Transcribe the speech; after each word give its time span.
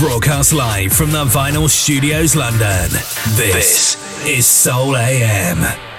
Broadcast 0.00 0.54
live 0.54 0.94
from 0.94 1.10
the 1.10 1.26
Vinyl 1.26 1.68
Studios, 1.68 2.34
London. 2.34 2.88
This, 3.36 3.98
is 4.24 4.46
Soul 4.46 4.96
AM. 4.96 5.89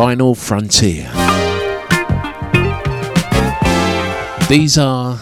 Vinyl 0.00 0.34
Frontier. 0.34 1.10
These 4.48 4.78
are 4.78 5.16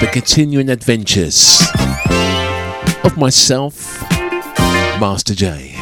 the 0.00 0.08
continuing 0.10 0.70
adventures 0.70 1.60
of 3.04 3.18
myself, 3.18 4.00
Master 4.98 5.34
J. 5.34 5.74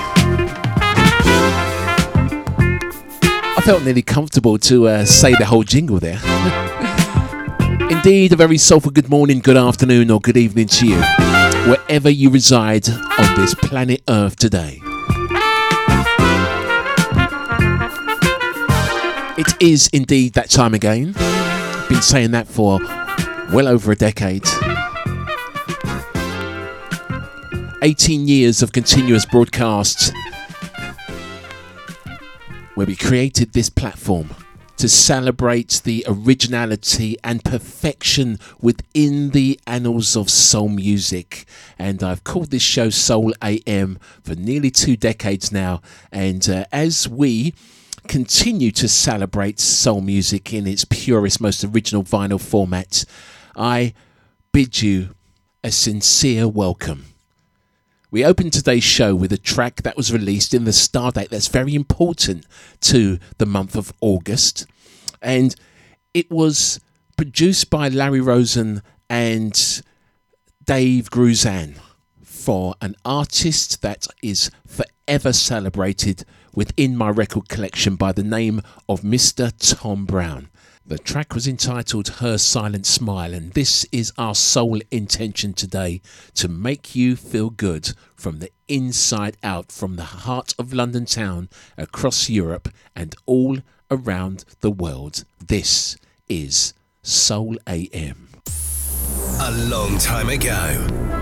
I 3.55 3.62
felt 3.65 3.85
nearly 3.85 4.03
comfortable 4.03 4.58
to 4.58 4.88
uh, 4.88 5.05
say 5.05 5.32
the 5.37 5.44
whole 5.44 5.62
jingle 5.62 6.00
there. 6.00 6.19
Indeed, 7.93 8.32
a 8.32 8.37
very 8.37 8.58
soulful 8.58 8.91
good 8.91 9.08
morning, 9.08 9.38
good 9.38 9.56
afternoon, 9.56 10.11
or 10.11 10.19
good 10.19 10.37
evening 10.37 10.67
to 10.67 10.85
you, 10.88 11.00
wherever 11.70 12.11
you 12.11 12.29
reside 12.29 12.88
on 12.88 13.37
this 13.37 13.55
planet 13.55 14.03
Earth 14.08 14.35
today. 14.35 14.81
It 19.44 19.61
is 19.61 19.89
indeed 19.93 20.35
that 20.35 20.50
time 20.50 20.73
again. 20.73 21.15
Been 21.89 22.00
saying 22.00 22.31
that 22.31 22.47
for 22.47 22.79
well 23.53 23.67
over 23.67 23.91
a 23.91 23.97
decade. 23.97 24.44
18 27.83 28.29
years 28.29 28.62
of 28.62 28.71
continuous 28.71 29.27
broadcasts 29.27 30.12
where 32.75 32.87
we 32.87 32.94
created 32.94 33.53
this 33.53 33.69
platform 33.69 34.31
to 34.77 34.89
celebrate 34.89 35.81
the 35.83 36.05
originality 36.06 37.17
and 37.25 37.43
perfection 37.44 38.39
within 38.61 39.31
the 39.31 39.59
annals 39.67 40.17
of 40.17 40.31
soul 40.31 40.69
music. 40.69 41.47
And 41.81 42.00
I've 42.05 42.23
called 42.23 42.53
this 42.53 42.62
show 42.62 42.91
Soul 42.91 43.33
AM 43.43 43.99
for 44.23 44.37
nearly 44.37 44.71
two 44.71 44.97
decades 44.97 45.50
now. 45.50 45.83
And 46.12 46.49
uh, 46.49 46.67
as 46.71 47.09
we 47.09 47.55
continue 48.08 48.70
to 48.72 48.88
celebrate 48.88 49.60
soul 49.60 50.00
music 50.00 50.52
in 50.52 50.66
its 50.66 50.84
purest, 50.84 51.40
most 51.40 51.64
original 51.64 52.02
vinyl 52.02 52.40
format, 52.40 53.04
I 53.56 53.94
bid 54.52 54.82
you 54.82 55.14
a 55.64 55.70
sincere 55.70 56.49
welcome. 56.49 57.06
We 58.10 58.25
opened 58.25 58.52
today's 58.52 58.84
show 58.84 59.14
with 59.14 59.32
a 59.32 59.38
track 59.38 59.82
that 59.82 59.96
was 59.96 60.12
released 60.12 60.52
in 60.52 60.64
the 60.64 60.72
star 60.72 61.12
date 61.12 61.31
that's 61.31 61.49
very 61.49 61.75
important 61.75 62.46
to 62.82 63.19
the 63.38 63.46
month 63.46 63.75
of 63.75 63.93
August. 64.00 64.66
And 65.22 65.55
it 66.12 66.31
was 66.31 66.78
produced 67.16 67.70
by 67.70 67.88
Larry 67.88 68.20
Rosen 68.20 68.82
and 69.08 69.82
Dave 70.64 71.10
Grusin 71.10 71.76
for 72.43 72.75
an 72.81 72.97
artist 73.05 73.83
that 73.83 74.09
is 74.21 74.50
forever 74.67 75.33
celebrated 75.33 76.25
within 76.53 76.97
my 76.97 77.09
record 77.09 77.49
collection 77.49 77.94
by 77.94 78.11
the 78.11 78.25
name 78.25 78.61
of 78.89 79.03
Mr. 79.03 79.53
Tom 79.56 80.05
Brown. 80.05 80.49
The 80.85 80.99
track 80.99 81.35
was 81.35 81.47
entitled 81.47 82.09
Her 82.19 82.37
Silent 82.39 82.85
Smile, 82.85 83.33
and 83.33 83.53
this 83.53 83.87
is 83.93 84.12
our 84.19 84.35
sole 84.35 84.81
intention 84.91 85.53
today 85.53 86.00
to 86.35 86.49
make 86.49 86.97
you 86.97 87.15
feel 87.15 87.49
good 87.49 87.93
from 88.17 88.41
the 88.41 88.50
inside 88.67 89.37
out, 89.44 89.71
from 89.71 89.94
the 89.94 90.03
heart 90.03 90.53
of 90.59 90.73
London 90.73 91.05
town, 91.05 91.49
across 91.79 92.29
Europe, 92.29 92.69
and 92.97 93.15
all 93.25 93.59
around 93.89 94.44
the 94.62 94.71
world. 94.73 95.25
This 95.39 95.97
is 96.29 96.75
Soul 97.03 97.56
AM. 97.69 98.31
A 99.41 99.53
long 99.69 99.97
time 99.99 100.29
ago, 100.29 101.21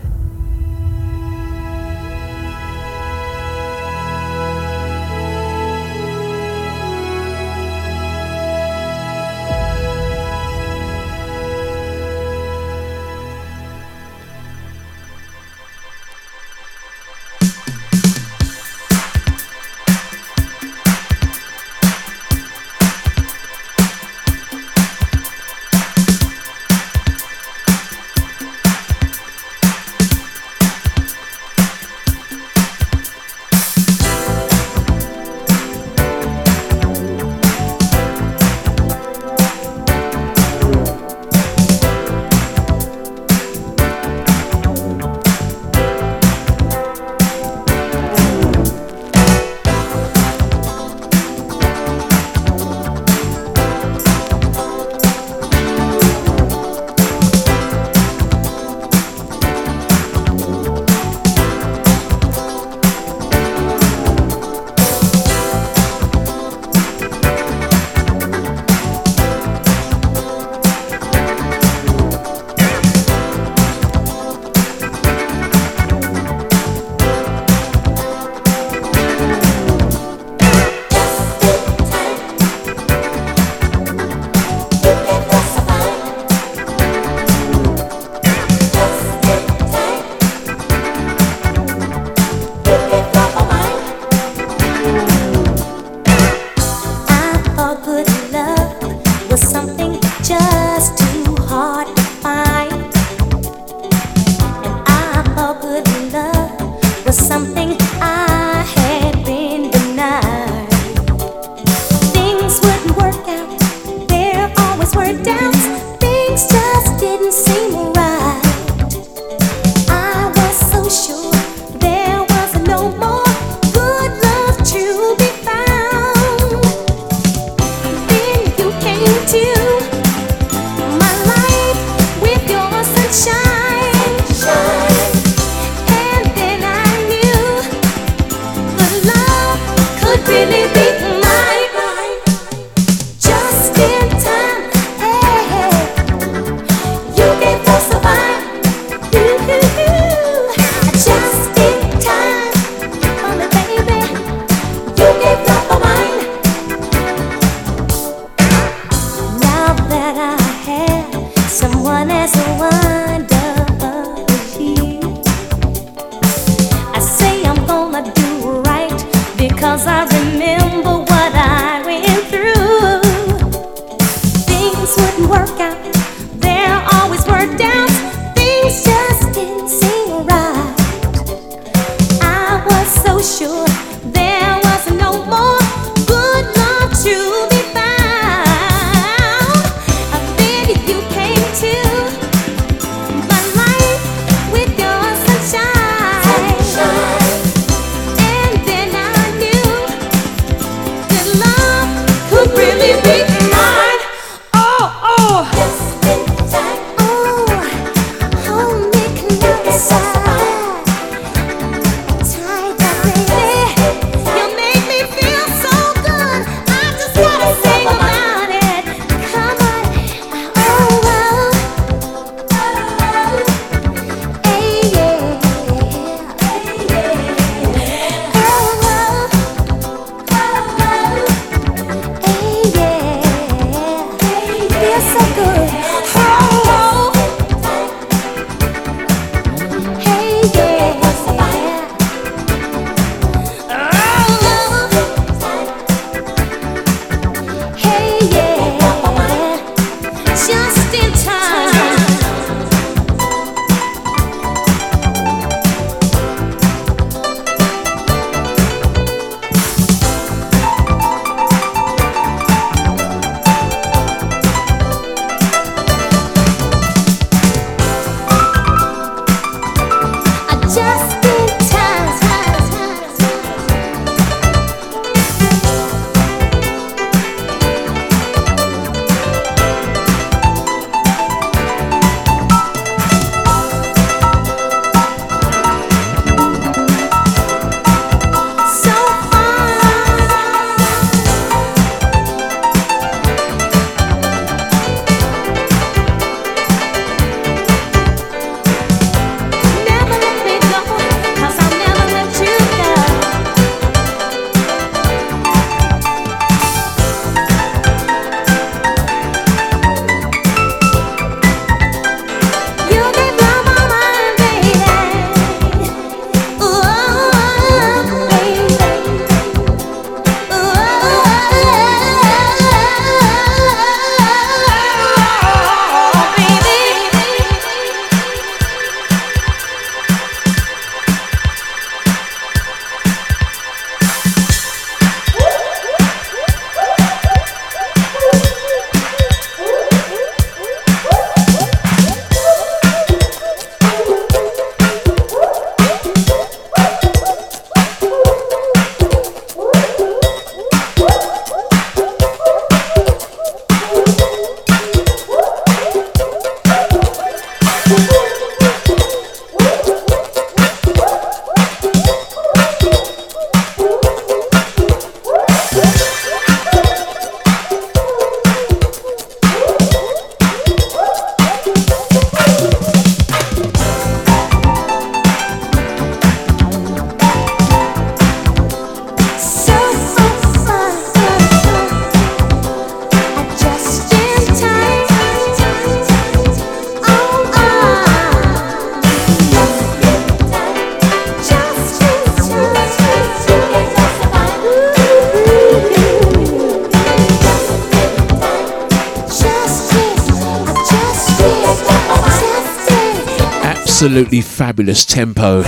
Fabulous 404.71 405.03
tempo. 405.03 405.63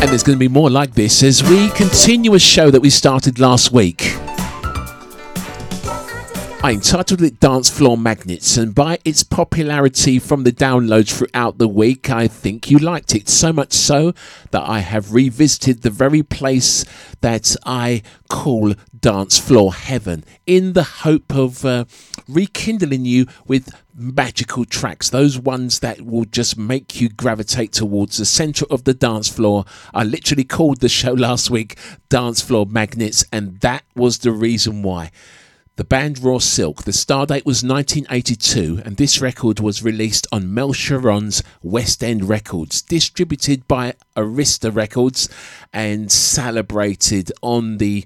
And 0.00 0.08
there's 0.08 0.22
going 0.22 0.36
to 0.36 0.38
be 0.38 0.46
more 0.46 0.70
like 0.70 0.94
this 0.94 1.20
as 1.24 1.42
we 1.42 1.68
continue 1.70 2.34
a 2.34 2.38
show 2.38 2.70
that 2.70 2.80
we 2.80 2.90
started 2.90 3.40
last 3.40 3.72
week. 3.72 4.13
I 6.64 6.72
entitled 6.72 7.20
it 7.20 7.40
Dance 7.40 7.68
Floor 7.68 7.98
Magnets, 7.98 8.56
and 8.56 8.74
by 8.74 8.98
its 9.04 9.22
popularity 9.22 10.18
from 10.18 10.44
the 10.44 10.50
downloads 10.50 11.14
throughout 11.14 11.58
the 11.58 11.68
week, 11.68 12.08
I 12.08 12.26
think 12.26 12.70
you 12.70 12.78
liked 12.78 13.14
it. 13.14 13.28
So 13.28 13.52
much 13.52 13.74
so 13.74 14.14
that 14.50 14.62
I 14.66 14.78
have 14.78 15.12
revisited 15.12 15.82
the 15.82 15.90
very 15.90 16.22
place 16.22 16.86
that 17.20 17.54
I 17.66 18.00
call 18.30 18.72
Dance 18.98 19.38
Floor 19.38 19.74
Heaven 19.74 20.24
in 20.46 20.72
the 20.72 20.84
hope 20.84 21.34
of 21.34 21.66
uh, 21.66 21.84
rekindling 22.26 23.04
you 23.04 23.26
with 23.46 23.68
magical 23.94 24.64
tracks, 24.64 25.10
those 25.10 25.38
ones 25.38 25.80
that 25.80 26.00
will 26.00 26.24
just 26.24 26.56
make 26.56 26.98
you 26.98 27.10
gravitate 27.10 27.72
towards 27.72 28.16
the 28.16 28.24
center 28.24 28.64
of 28.70 28.84
the 28.84 28.94
dance 28.94 29.28
floor. 29.28 29.66
I 29.92 30.04
literally 30.04 30.44
called 30.44 30.80
the 30.80 30.88
show 30.88 31.12
last 31.12 31.50
week 31.50 31.76
Dance 32.08 32.40
Floor 32.40 32.64
Magnets, 32.64 33.22
and 33.30 33.60
that 33.60 33.84
was 33.94 34.20
the 34.20 34.32
reason 34.32 34.82
why. 34.82 35.10
The 35.76 35.82
band 35.82 36.22
Raw 36.22 36.38
Silk, 36.38 36.84
the 36.84 36.92
star 36.92 37.26
date 37.26 37.44
was 37.44 37.64
1982, 37.64 38.82
and 38.84 38.96
this 38.96 39.20
record 39.20 39.58
was 39.58 39.82
released 39.82 40.24
on 40.30 40.54
Mel 40.54 40.72
Cheren's 40.72 41.42
West 41.64 42.04
End 42.04 42.28
Records, 42.28 42.80
distributed 42.80 43.66
by 43.66 43.94
Arista 44.16 44.72
Records, 44.72 45.28
and 45.72 46.12
celebrated 46.12 47.32
on 47.42 47.78
the 47.78 48.04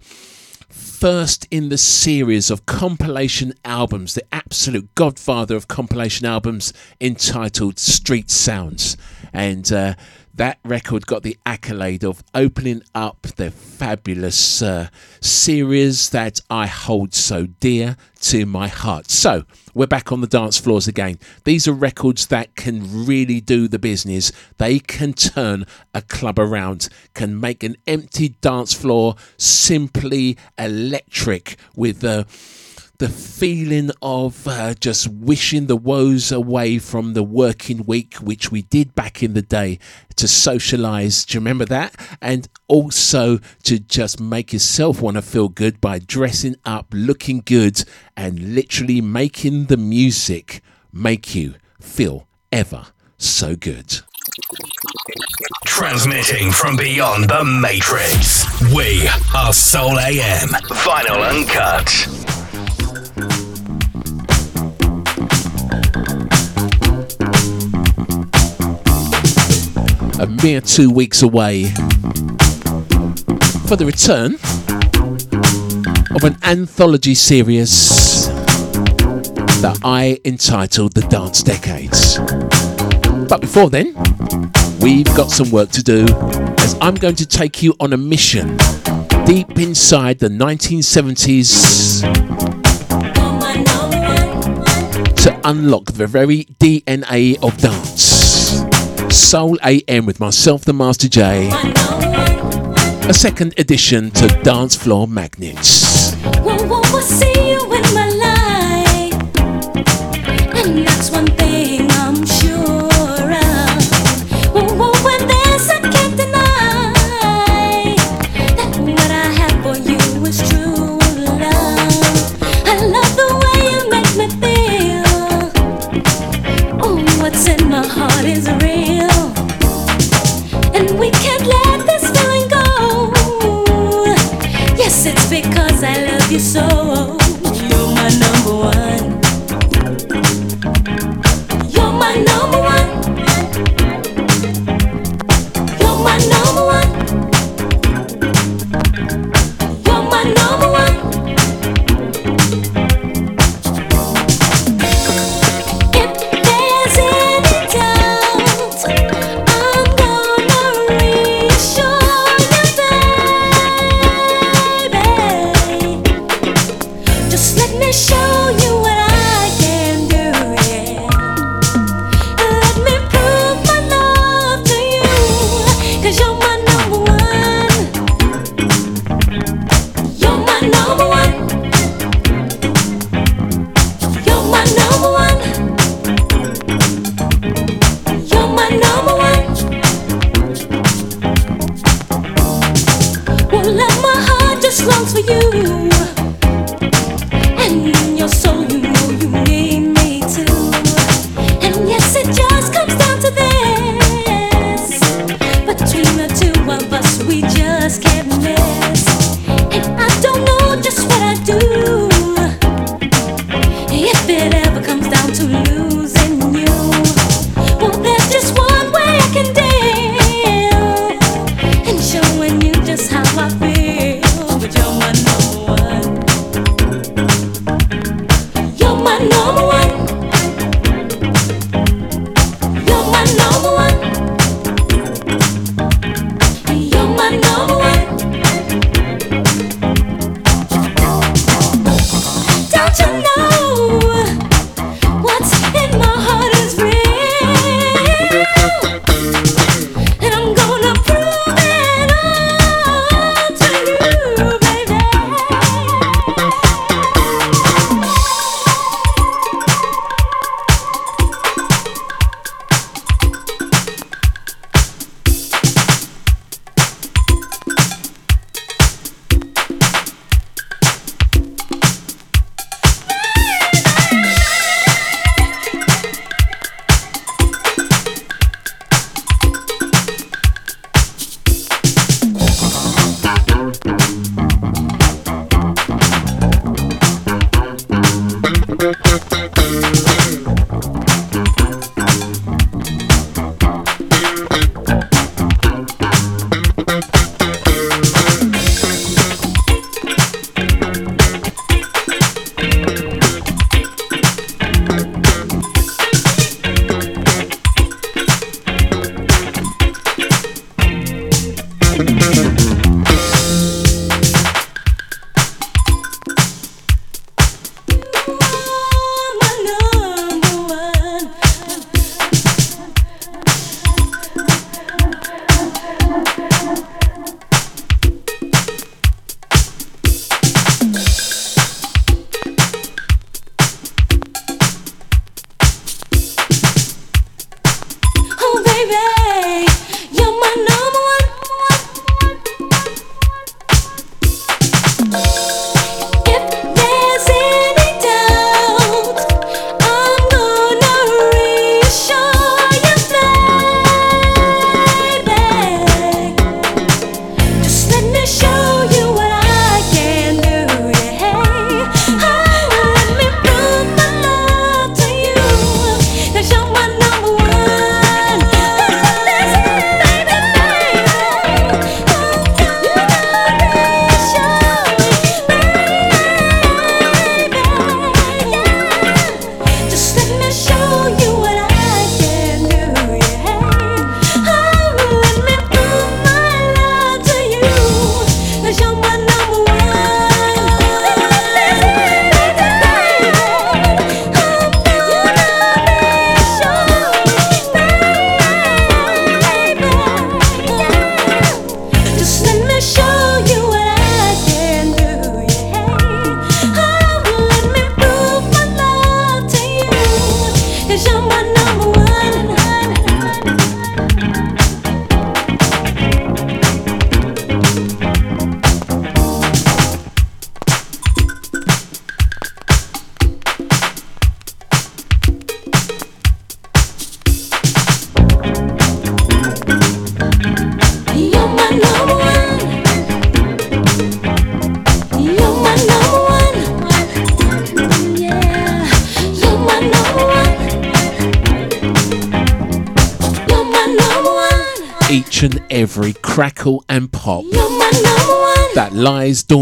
first 0.70 1.46
in 1.50 1.68
the 1.68 1.76
series 1.76 2.50
of 2.50 2.64
compilation 2.64 3.52
albums, 3.66 4.14
the 4.14 4.24
absolute 4.32 4.94
godfather 4.94 5.54
of 5.54 5.68
compilation 5.68 6.24
albums, 6.24 6.72
entitled 7.02 7.78
Street 7.78 8.30
Sounds. 8.30 8.96
And 9.34 9.70
uh, 9.70 9.94
that 10.38 10.58
record 10.64 11.04
got 11.04 11.24
the 11.24 11.36
accolade 11.44 12.04
of 12.04 12.22
opening 12.32 12.82
up 12.94 13.22
the 13.36 13.50
fabulous 13.50 14.62
uh, 14.62 14.88
series 15.20 16.10
that 16.10 16.40
I 16.48 16.66
hold 16.66 17.12
so 17.12 17.46
dear 17.46 17.96
to 18.20 18.46
my 18.46 18.68
heart. 18.68 19.10
So, 19.10 19.44
we're 19.74 19.88
back 19.88 20.12
on 20.12 20.20
the 20.20 20.28
dance 20.28 20.56
floors 20.56 20.86
again. 20.86 21.18
These 21.42 21.66
are 21.66 21.72
records 21.72 22.28
that 22.28 22.54
can 22.54 23.04
really 23.04 23.40
do 23.40 23.66
the 23.66 23.80
business. 23.80 24.30
They 24.58 24.78
can 24.78 25.12
turn 25.12 25.66
a 25.92 26.02
club 26.02 26.38
around, 26.38 26.88
can 27.14 27.38
make 27.38 27.64
an 27.64 27.76
empty 27.88 28.30
dance 28.40 28.72
floor 28.72 29.16
simply 29.36 30.38
electric 30.56 31.56
with 31.74 32.00
the. 32.00 32.20
Uh, 32.20 32.24
the 32.98 33.08
feeling 33.08 33.90
of 34.02 34.46
uh, 34.48 34.74
just 34.74 35.06
wishing 35.08 35.66
the 35.66 35.76
woes 35.76 36.32
away 36.32 36.78
from 36.78 37.14
the 37.14 37.22
working 37.22 37.84
week, 37.86 38.14
which 38.16 38.50
we 38.50 38.62
did 38.62 38.94
back 38.96 39.22
in 39.22 39.34
the 39.34 39.42
day 39.42 39.78
to 40.16 40.26
socialize. 40.26 41.24
Do 41.24 41.34
you 41.34 41.40
remember 41.40 41.64
that? 41.66 41.94
And 42.20 42.48
also 42.66 43.38
to 43.62 43.78
just 43.78 44.20
make 44.20 44.52
yourself 44.52 45.00
want 45.00 45.16
to 45.16 45.22
feel 45.22 45.48
good 45.48 45.80
by 45.80 46.00
dressing 46.00 46.56
up, 46.64 46.88
looking 46.92 47.42
good, 47.44 47.84
and 48.16 48.54
literally 48.54 49.00
making 49.00 49.66
the 49.66 49.76
music 49.76 50.60
make 50.92 51.36
you 51.36 51.54
feel 51.80 52.26
ever 52.50 52.86
so 53.16 53.54
good. 53.54 54.00
Transmitting 55.64 56.50
from 56.50 56.76
beyond 56.76 57.30
the 57.30 57.44
Matrix, 57.44 58.44
we 58.74 59.08
are 59.36 59.52
Soul 59.52 59.98
AM, 60.00 60.48
vinyl 60.48 61.28
uncut. 61.30 62.37
A 70.20 70.26
mere 70.42 70.60
two 70.60 70.90
weeks 70.90 71.22
away 71.22 71.66
for 73.66 73.76
the 73.76 73.84
return 73.86 74.34
of 76.16 76.24
an 76.24 76.36
anthology 76.42 77.14
series 77.14 78.26
that 79.62 79.78
I 79.84 80.18
entitled 80.24 80.94
The 80.94 81.02
Dance 81.02 81.44
Decades. 81.44 82.18
But 83.28 83.40
before 83.40 83.70
then, 83.70 83.94
we've 84.80 85.06
got 85.14 85.30
some 85.30 85.50
work 85.50 85.70
to 85.70 85.84
do 85.84 86.04
as 86.58 86.76
I'm 86.80 86.96
going 86.96 87.16
to 87.16 87.26
take 87.26 87.62
you 87.62 87.74
on 87.78 87.92
a 87.92 87.96
mission 87.96 88.56
deep 89.24 89.56
inside 89.58 90.18
the 90.18 90.28
1970s 90.28 92.02
to 95.22 95.40
unlock 95.44 95.92
the 95.92 96.08
very 96.08 96.46
DNA 96.58 97.40
of 97.40 97.56
dance. 97.58 98.17
Soul 99.10 99.58
AM 99.64 100.06
with 100.06 100.20
myself, 100.20 100.64
the 100.64 100.72
Master 100.72 101.08
J. 101.08 101.50
A 103.08 103.14
second 103.14 103.54
edition 103.58 104.10
to 104.12 104.28
Dance 104.42 104.76
Floor 104.76 105.08
Magnets. 105.08 106.14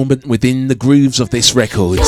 Dormant 0.07 0.27
within 0.27 0.69
the 0.69 0.75
grooves 0.75 1.21
of 1.21 1.31
this 1.31 1.55
record 1.55 2.01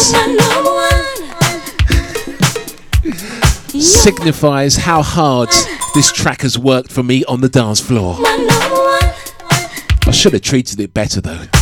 signifies 3.80 4.76
how 4.76 5.02
hard 5.02 5.48
this 5.94 6.12
track 6.12 6.42
has 6.42 6.58
worked 6.58 6.92
for 6.92 7.02
me 7.02 7.24
on 7.24 7.40
the 7.40 7.48
dance 7.48 7.80
floor. 7.80 8.16
I 10.06 10.10
should 10.12 10.32
have 10.32 10.42
treated 10.42 10.80
it 10.80 10.94
better 10.94 11.20
though. 11.20 11.57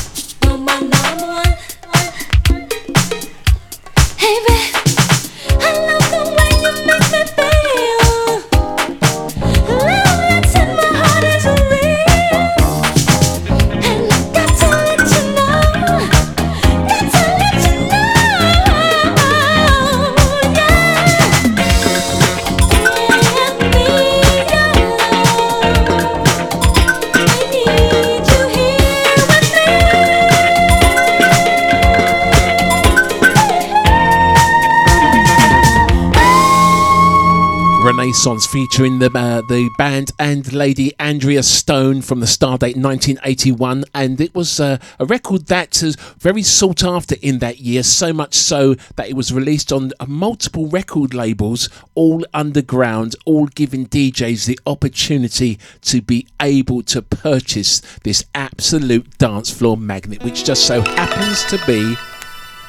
Featuring 38.26 38.98
the 38.98 39.06
uh, 39.14 39.40
the 39.42 39.70
band 39.78 40.10
and 40.18 40.52
Lady 40.52 40.92
Andrea 40.98 41.44
Stone 41.44 42.02
from 42.02 42.18
the 42.18 42.26
Stardate 42.26 42.74
1981, 42.74 43.84
and 43.94 44.20
it 44.20 44.34
was 44.34 44.58
uh, 44.58 44.78
a 44.98 45.06
record 45.06 45.46
that 45.46 45.80
was 45.80 45.94
very 46.18 46.42
sought 46.42 46.82
after 46.82 47.14
in 47.22 47.38
that 47.38 47.60
year. 47.60 47.84
So 47.84 48.12
much 48.12 48.34
so 48.34 48.74
that 48.96 49.08
it 49.08 49.14
was 49.14 49.32
released 49.32 49.72
on 49.72 49.92
multiple 50.08 50.66
record 50.66 51.14
labels, 51.14 51.68
all 51.94 52.24
underground, 52.34 53.14
all 53.26 53.46
giving 53.46 53.86
DJs 53.86 54.46
the 54.46 54.58
opportunity 54.66 55.60
to 55.82 56.02
be 56.02 56.26
able 56.42 56.82
to 56.82 57.02
purchase 57.02 57.80
this 58.02 58.24
absolute 58.34 59.18
dance 59.18 59.52
floor 59.52 59.76
magnet, 59.76 60.24
which 60.24 60.44
just 60.44 60.66
so 60.66 60.80
happens 60.80 61.44
to 61.44 61.64
be 61.64 61.94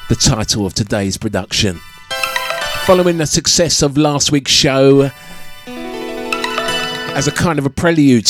the 0.08 0.14
title 0.14 0.66
of 0.66 0.74
today's 0.74 1.16
production. 1.16 1.80
Following 2.84 3.18
the 3.18 3.26
success 3.26 3.82
of 3.82 3.98
last 3.98 4.30
week's 4.30 4.52
show, 4.52 5.10
as 7.10 7.26
a 7.26 7.32
kind 7.32 7.58
of 7.58 7.66
a 7.66 7.70
prelude 7.70 8.26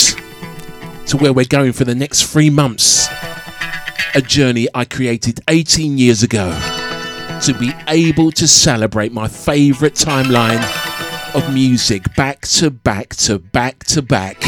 to 1.06 1.16
where 1.16 1.32
we're 1.32 1.44
going 1.44 1.72
for 1.72 1.84
the 1.84 1.94
next 1.94 2.24
three 2.24 2.50
months. 2.50 3.08
A 4.14 4.20
journey 4.20 4.68
I 4.74 4.84
created 4.84 5.40
18 5.48 5.98
years 5.98 6.22
ago 6.22 6.50
to 7.42 7.54
be 7.54 7.72
able 7.88 8.30
to 8.32 8.48
celebrate 8.48 9.12
my 9.12 9.28
favourite 9.28 9.94
timeline 9.94 10.62
of 11.34 11.52
music 11.52 12.02
back 12.16 12.42
to 12.42 12.70
back 12.70 13.14
to 13.16 13.38
back 13.38 13.84
to 13.84 14.02
back. 14.02 14.38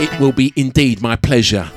It 0.00 0.18
will 0.20 0.32
be 0.32 0.52
indeed 0.56 1.00
my 1.00 1.16
pleasure 1.16 1.70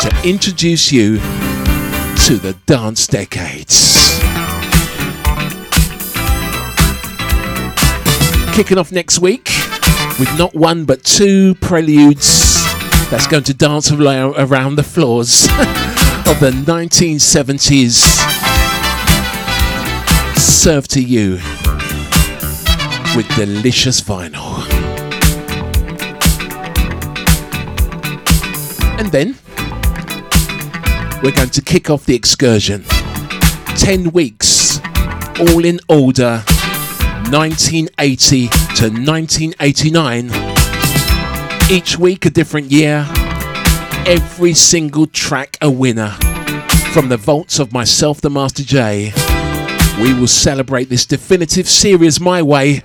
to 0.00 0.22
introduce 0.24 0.90
you 0.90 1.16
to 1.16 2.38
the 2.38 2.56
dance 2.66 3.06
decades. 3.06 4.18
Kicking 8.54 8.78
off 8.78 8.92
next 8.92 9.18
week 9.18 9.48
with 10.18 10.28
not 10.38 10.54
one 10.54 10.84
but 10.84 11.02
two 11.04 11.54
preludes 11.56 12.62
that's 13.10 13.26
going 13.26 13.44
to 13.44 13.54
dance 13.54 13.90
around 13.90 14.76
the 14.76 14.82
floors 14.82 15.44
of 16.26 16.40
the 16.40 16.50
1970s. 16.50 18.00
Served 20.38 20.90
to 20.92 21.02
you 21.02 21.32
with 23.14 23.28
delicious 23.36 24.00
vinyl. 24.00 24.66
And 28.98 29.10
then 29.12 29.36
we're 31.22 31.32
going 31.32 31.50
to 31.50 31.62
kick 31.62 31.90
off 31.90 32.06
the 32.06 32.14
excursion. 32.14 32.84
10 33.76 34.12
weeks, 34.12 34.78
all 35.38 35.64
in 35.64 35.80
order 35.88 36.44
1980 37.30 38.48
to 38.48 38.90
1989. 38.90 40.30
Each 41.70 41.98
week 41.98 42.26
a 42.26 42.30
different 42.30 42.70
year, 42.70 43.06
every 44.06 44.54
single 44.54 45.06
track 45.06 45.56
a 45.60 45.70
winner. 45.70 46.10
From 46.92 47.08
the 47.08 47.16
vaults 47.16 47.58
of 47.58 47.72
myself, 47.72 48.20
the 48.20 48.30
Master 48.30 48.62
J, 48.62 49.12
we 50.00 50.12
will 50.14 50.26
celebrate 50.26 50.88
this 50.88 51.06
definitive 51.06 51.68
series 51.68 52.20
my 52.20 52.42
way 52.42 52.82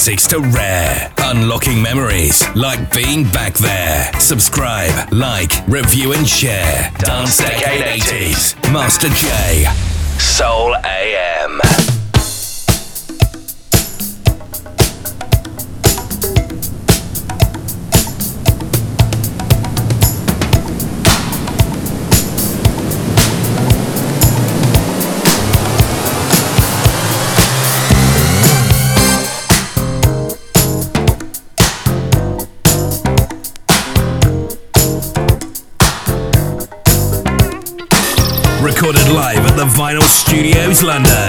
classics 0.00 0.26
to 0.26 0.40
rare, 0.40 1.12
unlocking 1.18 1.82
memories 1.82 2.42
like 2.56 2.90
being 2.90 3.24
back 3.32 3.52
there. 3.52 4.10
Subscribe, 4.18 5.12
like, 5.12 5.52
review, 5.68 6.14
and 6.14 6.26
share. 6.26 6.90
Dance 7.00 7.36
Decade 7.36 8.00
80s, 8.00 8.72
Master 8.72 9.10
J, 9.10 9.66
Soul 10.18 10.74
AM. 10.74 11.39
Studios 40.80 41.19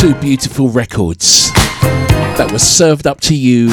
two 0.00 0.14
beautiful 0.14 0.70
records 0.70 1.52
that 1.52 2.48
were 2.50 2.58
served 2.58 3.06
up 3.06 3.20
to 3.20 3.36
you 3.36 3.66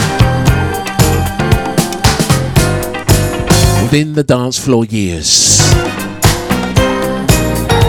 within 3.82 4.11
the 4.11 4.25
dance 4.28 4.59
floor 4.59 4.84
years. 4.84 5.57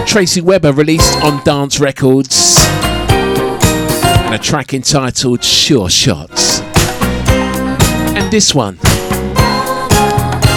Tracy 0.07 0.39
Weber 0.39 0.71
released 0.71 1.21
on 1.21 1.43
Dance 1.43 1.81
Records 1.81 2.55
and 4.23 4.33
a 4.33 4.39
track 4.39 4.73
entitled 4.73 5.43
Sure 5.43 5.89
Shots. 5.89 6.61
And 6.61 8.31
this 8.31 8.55
one, 8.55 8.75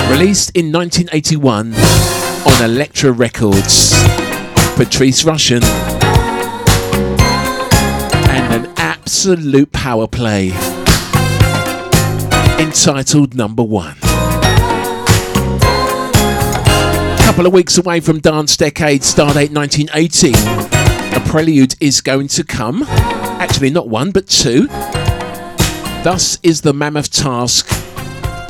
released 0.08 0.52
in 0.54 0.70
1981 0.70 1.74
on 1.74 2.62
Elektra 2.62 3.10
Records, 3.10 3.90
Patrice 4.76 5.24
Rushen 5.24 6.01
absolute 9.22 9.70
power 9.70 10.08
play 10.08 10.48
entitled 12.58 13.36
Number 13.36 13.62
One. 13.62 13.94
Couple 17.18 17.46
of 17.46 17.52
weeks 17.52 17.78
away 17.78 18.00
from 18.00 18.18
Dance 18.18 18.56
Decade 18.56 19.02
Stardate 19.02 19.54
1980, 19.54 20.32
a 21.16 21.20
prelude 21.30 21.76
is 21.80 22.00
going 22.00 22.26
to 22.26 22.42
come. 22.42 22.82
Actually, 22.82 23.70
not 23.70 23.88
one, 23.88 24.10
but 24.10 24.26
two. 24.26 24.66
Thus 26.02 26.40
is 26.42 26.62
the 26.62 26.72
mammoth 26.72 27.12
task 27.12 27.81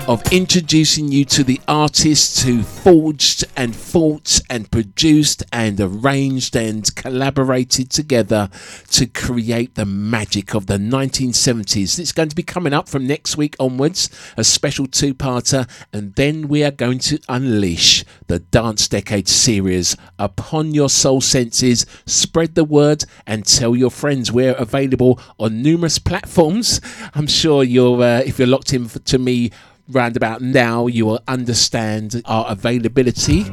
of 0.08 0.20
introducing 0.32 1.12
you 1.12 1.24
to 1.24 1.44
the 1.44 1.60
artists 1.68 2.42
who 2.42 2.62
forged 2.62 3.44
and 3.56 3.76
fought 3.76 4.40
and 4.50 4.68
produced 4.70 5.44
and 5.52 5.80
arranged 5.80 6.56
and 6.56 6.92
collaborated 6.96 7.88
together 7.88 8.48
to 8.90 9.06
create 9.06 9.76
the 9.76 9.86
magic 9.86 10.54
of 10.54 10.66
the 10.66 10.76
1970s. 10.76 12.00
It's 12.00 12.10
going 12.10 12.30
to 12.30 12.34
be 12.34 12.42
coming 12.42 12.72
up 12.72 12.88
from 12.88 13.06
next 13.06 13.36
week 13.36 13.54
onwards, 13.60 14.10
a 14.36 14.42
special 14.42 14.88
two 14.88 15.14
parter, 15.14 15.68
and 15.92 16.14
then 16.16 16.48
we 16.48 16.64
are 16.64 16.72
going 16.72 16.98
to 17.00 17.20
unleash 17.28 18.04
the 18.26 18.40
Dance 18.40 18.88
Decade 18.88 19.28
series 19.28 19.96
upon 20.18 20.74
your 20.74 20.88
soul 20.88 21.20
senses. 21.20 21.86
Spread 22.06 22.56
the 22.56 22.64
word 22.64 23.04
and 23.24 23.46
tell 23.46 23.76
your 23.76 23.90
friends. 23.90 24.32
We're 24.32 24.54
available 24.54 25.20
on 25.38 25.62
numerous 25.62 26.00
platforms. 26.00 26.80
I'm 27.14 27.28
sure 27.28 27.62
you're, 27.62 28.02
uh, 28.02 28.22
if 28.26 28.40
you're 28.40 28.48
locked 28.48 28.72
in 28.72 28.88
to 28.88 29.18
me 29.18 29.52
round 29.88 30.16
about 30.16 30.40
now, 30.40 30.86
you 30.86 31.06
will 31.06 31.20
understand 31.26 32.22
our 32.24 32.46
availability 32.48 33.46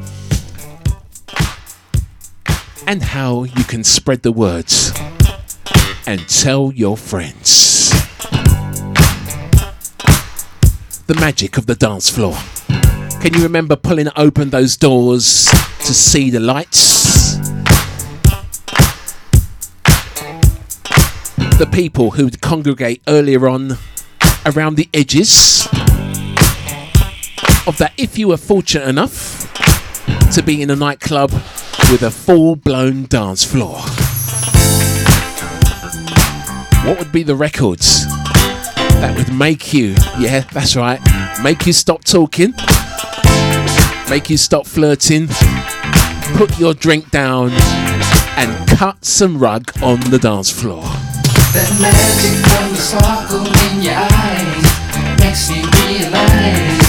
and 2.88 3.04
how 3.04 3.44
you 3.44 3.64
can 3.66 3.84
spread 3.84 4.24
the 4.24 4.32
words 4.32 4.92
and 6.08 6.28
tell 6.28 6.72
your 6.74 6.98
friends. 6.98 7.90
The 11.08 11.16
magic 11.16 11.58
of 11.58 11.66
the 11.66 11.76
dance 11.76 12.10
floor. 12.10 12.36
Can 13.22 13.34
you 13.34 13.44
remember 13.44 13.76
pulling 13.76 14.08
open 14.16 14.50
those 14.50 14.78
doors 14.78 15.46
to 15.80 15.94
see 15.94 16.30
the 16.30 16.40
lights? 16.40 17.38
The 21.58 21.70
people 21.72 22.12
who'd 22.12 22.42
congregate 22.42 23.02
earlier 23.08 23.50
on 23.50 23.78
around 24.46 24.76
the 24.76 24.88
edges 24.94 25.68
of 27.70 27.78
that 27.78 27.94
if 27.98 28.18
you 28.18 28.28
were 28.28 28.38
fortunate 28.38 28.88
enough 28.88 29.46
to 30.34 30.42
be 30.42 30.64
in 30.64 30.72
a 30.72 30.76
nightclub 30.76 31.32
with 31.92 32.02
a 32.02 32.10
full 32.10 32.56
blown 32.56 33.06
dance 33.06 33.44
floor. 33.44 33.78
What 36.84 36.98
would 36.98 37.12
be 37.12 37.22
the 37.22 37.36
records 37.36 38.08
that 39.02 39.14
would 39.16 39.32
make 39.32 39.72
you, 39.72 39.90
yeah, 40.18 40.40
that's 40.52 40.76
right, 40.76 41.00
make 41.44 41.68
you 41.68 41.74
stop 41.74 42.04
talking, 42.04 42.56
make 44.10 44.32
you 44.32 44.38
stop 44.38 44.66
flirting, 44.66 45.28
put 46.38 46.58
your 46.58 46.74
drink 46.74 47.12
down, 47.12 47.52
and 48.36 48.68
cut 48.68 49.06
some 49.06 49.38
rug 49.38 49.72
on 49.84 50.00
the 50.10 50.18
dance 50.18 50.50
floor? 50.50 50.82
That 51.54 51.78
magic 51.80 52.34
from 52.50 52.72
the 52.72 52.82
sparkle 52.82 53.46
in 53.46 53.84
your 53.84 53.94
eyes 53.94 55.20
makes 55.20 55.52
me 55.52 55.62
realize 55.86 56.89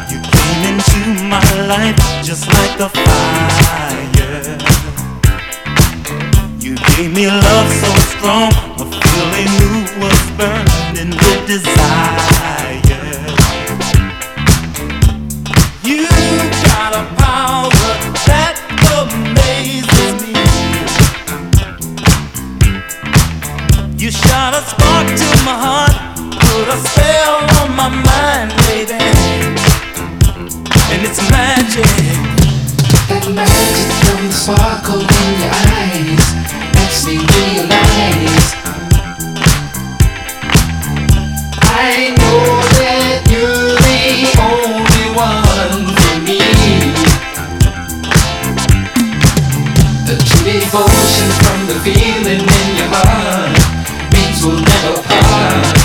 my 1.29 1.67
life 1.67 1.97
just 2.23 2.47
like 2.47 2.79
a 2.79 2.89
fire. 2.89 4.11
You 6.59 6.75
gave 6.95 7.13
me 7.13 7.27
love 7.27 7.69
so 7.81 7.91
strong, 8.13 8.51
a 8.79 8.85
feeling 8.85 9.49
new 9.59 9.77
was 9.99 10.21
burning 10.37 11.11
with 11.11 11.47
desire. 11.47 12.79
You 15.83 16.07
got 16.67 16.93
a 16.93 17.03
power 17.19 17.69
that 18.27 18.55
amazes 19.01 20.13
me. 20.21 20.33
You 23.97 24.11
shot 24.11 24.53
a 24.53 24.61
spark 24.61 25.07
to 25.07 25.27
my 25.43 25.55
heart, 25.65 25.95
put 26.39 26.67
a 26.69 26.77
spell 26.87 27.35
on 27.61 27.75
my 27.75 27.89
mind, 27.89 28.51
baby. 28.67 29.60
And 30.91 31.03
it's 31.07 31.21
magic. 31.31 31.87
That 33.07 33.23
magic 33.31 33.89
from 34.03 34.27
the 34.27 34.33
sparkle 34.35 34.99
in 34.99 35.31
your 35.39 35.53
eyes 35.79 36.25
makes 36.75 37.07
me 37.07 37.15
realize 37.23 38.47
I 41.63 42.11
know 42.11 42.43
that 42.83 43.23
you're 43.31 43.75
the 43.79 44.35
only 44.43 45.07
one 45.15 45.95
for 45.95 46.17
me. 46.27 46.43
The 50.07 50.15
true 50.27 50.43
devotion 50.43 51.27
from 51.39 51.59
the 51.71 51.77
feeling 51.87 52.43
in 52.43 52.67
your 52.75 52.91
heart 52.91 53.55
means 54.11 54.43
we'll 54.43 54.59
never 54.59 55.01
part. 55.07 55.80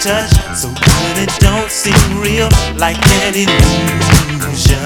touch. 0.00 0.32
So 0.56 0.68
good 0.68 1.18
it 1.18 1.30
don't 1.40 1.70
seem 1.70 1.92
real, 2.20 2.48
like 2.76 2.96
an 3.20 3.34
illusion, 3.34 4.78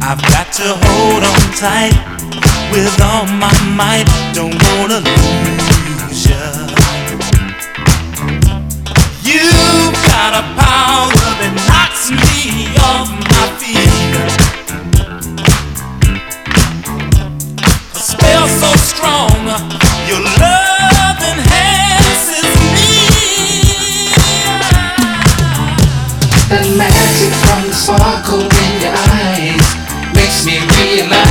I've 0.00 0.22
got 0.32 0.50
to 0.56 0.72
hold 0.72 1.22
on 1.22 1.40
tight 1.52 1.92
with 2.72 2.98
all 3.02 3.26
my 3.26 3.52
might. 3.76 4.08
Don't 4.32 4.56
wanna 4.72 5.00
lose 5.04 6.26
ya. 6.28 6.40
You've 9.22 9.98
got 10.08 10.32
a 10.32 10.44
power 10.56 11.12
that 11.40 11.52
knocks 11.68 12.08
me 12.10 12.72
off 12.88 13.08
my 13.34 13.44
feet. 13.60 14.16
A 17.94 17.98
spell 18.00 18.48
so 18.48 18.70
strong, 18.76 19.44
your 20.08 20.20
love. 20.24 20.77
from 27.26 27.66
the 27.66 27.74
sparkle 27.74 28.42
in 28.42 28.80
your 28.80 28.94
eyes 28.94 29.74
makes 30.14 30.46
me 30.46 30.58
realize. 30.78 31.27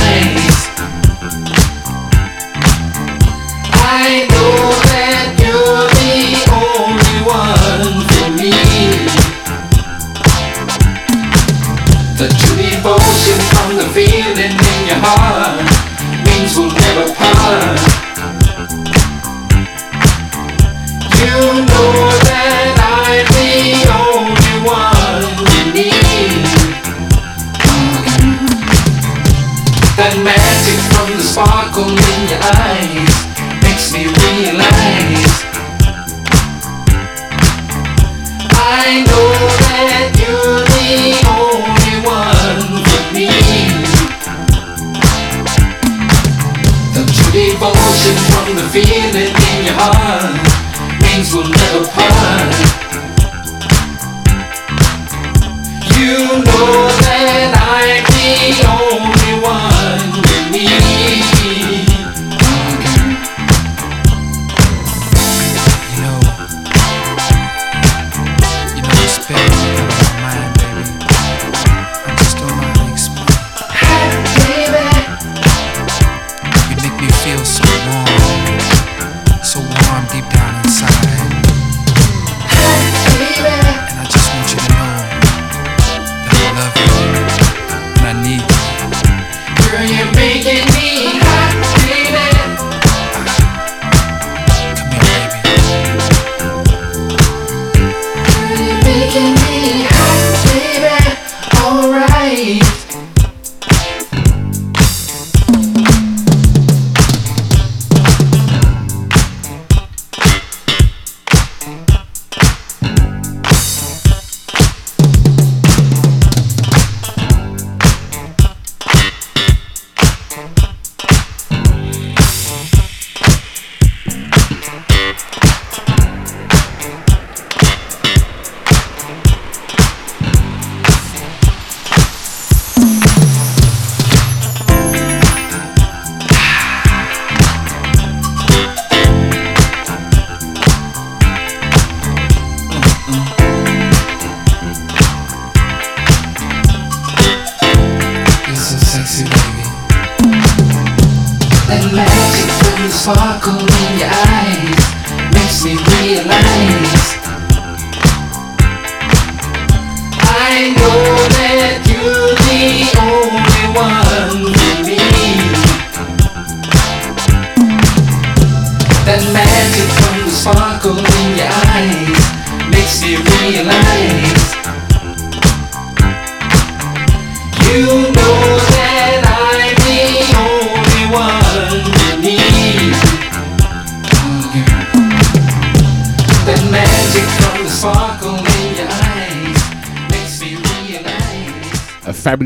We'll 51.34 51.48
never 51.48 51.84
part. 51.88 52.67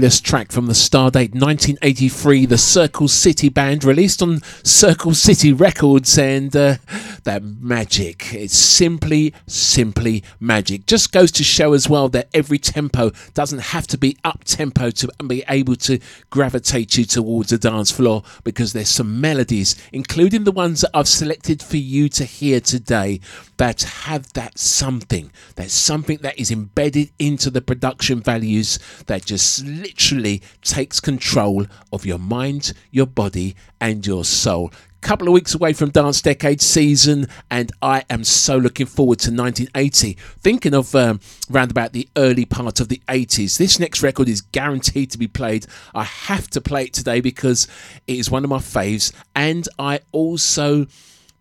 Fabulous 0.03 0.21
track 0.21 0.51
from 0.51 0.67
the 0.67 0.73
Stardate 0.73 1.33
1983, 1.33 2.47
the 2.47 2.59
Circle 2.59 3.07
City 3.07 3.49
Band, 3.49 3.85
released 3.85 4.21
on 4.21 4.41
Circle 4.65 5.15
City 5.15 5.53
Records, 5.53 6.19
and 6.19 6.57
uh, 6.57 6.79
that 7.23 7.45
magic. 7.45 8.35
It's 8.35 8.59
simply, 8.59 9.33
simply 9.47 10.25
magic. 10.41 10.87
Just 10.87 11.13
goes 11.13 11.31
to 11.31 11.45
show 11.45 11.73
as 11.73 11.89
well 11.89 12.09
that 12.09 12.29
every 12.35 12.59
tempo 12.59 13.13
doesn't 13.35 13.61
have 13.61 13.87
to 13.87 13.97
be 13.97 14.17
up 14.25 14.43
tempo 14.43 14.91
to 14.91 15.09
be 15.25 15.45
able 15.49 15.77
to 15.77 16.01
gravitate 16.31 16.97
you 16.97 17.05
towards 17.05 17.51
the 17.51 17.59
dance 17.59 17.93
floor 17.93 18.25
because 18.43 18.73
there's 18.73 18.89
some 18.89 19.21
melodies, 19.21 19.77
including 19.93 20.43
the 20.43 20.51
ones 20.51 20.81
that 20.81 20.91
I've 20.95 21.07
selected 21.07 21.63
for 21.63 21.77
you 21.77 22.09
to 22.09 22.25
hear 22.25 22.59
today, 22.59 23.21
that 23.59 23.83
have 23.83 24.33
that 24.33 24.59
something. 24.59 25.31
That 25.55 25.71
something 25.71 26.19
that 26.23 26.41
is 26.41 26.51
embedded 26.51 27.13
into 27.21 27.51
the 27.51 27.61
production 27.61 28.21
values 28.21 28.81
that 29.07 29.25
just 29.25 29.65
literally 29.93 30.43
takes 30.63 31.01
control 31.01 31.67
of 31.93 32.07
your 32.07 32.19
mind, 32.19 32.73
your 32.91 33.07
body, 33.07 33.55
and 33.81 34.07
your 34.07 34.25
soul 34.25 34.73
couple 35.03 35.27
of 35.27 35.35
weeks 35.35 35.53
away 35.53 35.73
from 35.73 35.91
Dance 35.91 36.23
Decade 36.23 36.61
season, 36.61 37.27
and 37.51 37.73
I 37.83 38.05
am 38.09 38.23
so 38.23 38.57
looking 38.57 38.87
forward 38.87 39.19
to 39.19 39.33
1980. 39.33 40.13
Thinking 40.39 40.75
of 40.75 40.95
um, 40.95 41.19
round 41.51 41.73
about 41.73 41.93
the 41.93 42.09
early 42.17 42.45
part 42.45 42.79
of 42.79 42.89
the 42.89 43.03
80s. 43.09 43.59
This 43.59 43.81
next 43.81 44.05
record 44.05 44.29
is 44.29 44.43
guaranteed 44.43 45.11
to 45.11 45.19
be 45.19 45.27
played. 45.27 45.67
I 45.93 46.05
have 46.05 46.49
to 46.51 46.61
play 46.61 46.85
it 46.85 46.93
today 46.93 47.21
because 47.21 47.67
it 48.07 48.17
is 48.17 48.31
one 48.31 48.45
of 48.45 48.51
my 48.51 48.59
faves, 48.59 49.13
and 49.35 49.69
I 49.77 50.03
also 50.13 50.87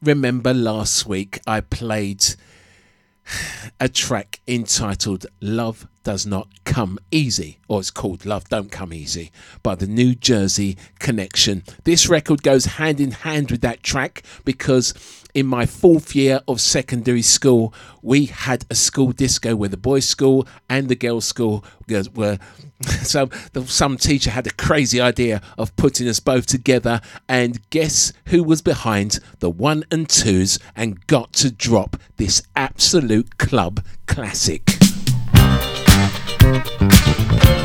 remember 0.02 0.56
last 0.56 1.06
week 1.06 1.40
I 1.46 1.62
played 1.62 2.26
a 3.80 3.88
track 3.88 4.40
entitled 4.48 5.28
Love 5.40 5.88
Does 6.04 6.26
Not 6.26 6.48
Come 6.64 6.98
Easy, 7.12 7.60
or 7.68 7.80
it's 7.80 7.92
called 7.92 8.26
Love 8.26 8.50
Don't 8.50 8.72
Come 8.72 8.94
Easy 8.94 9.32
by 9.62 9.76
the 9.76 9.88
New 9.88 10.16
Jersey 10.16 10.78
Connection. 11.00 11.64
This 11.84 12.10
record 12.10 12.44
goes 12.44 12.66
hand 12.66 13.00
in 13.00 13.12
hand 13.12 13.52
with 13.52 13.62
that 13.62 13.84
track 13.84 14.24
because 14.44 14.94
in 15.34 15.46
my 15.46 15.66
fourth 15.66 16.16
year 16.16 16.42
of 16.48 16.60
secondary 16.60 17.22
school, 17.22 17.74
we 18.02 18.26
had 18.26 18.66
a 18.70 18.76
school 18.76 19.12
disco 19.12 19.56
where 19.56 19.70
the 19.70 19.78
boys' 19.78 20.08
school 20.08 20.48
and 20.70 20.90
the 20.90 20.96
girls' 20.96 21.26
school 21.26 21.64
were. 22.14 22.38
So 23.04 23.30
some 23.66 23.98
teacher 23.98 24.32
had 24.32 24.48
a 24.48 24.54
crazy 24.54 25.00
idea 25.00 25.40
of 25.56 25.76
putting 25.76 26.08
us 26.08 26.20
both 26.20 26.48
together, 26.48 27.00
and 27.30 27.62
guess 27.70 28.12
who 28.30 28.44
was 28.44 28.64
behind 28.64 29.20
the 29.38 29.52
one 29.52 29.84
and 29.92 30.10
twos 30.10 30.58
and 30.76 31.06
got 31.06 31.32
to 31.34 31.52
drop 31.52 31.96
this 32.18 32.42
absolute 32.56 33.38
club 33.38 33.86
classic. 34.08 34.71
Thank 36.52 37.50
you. 37.56 37.61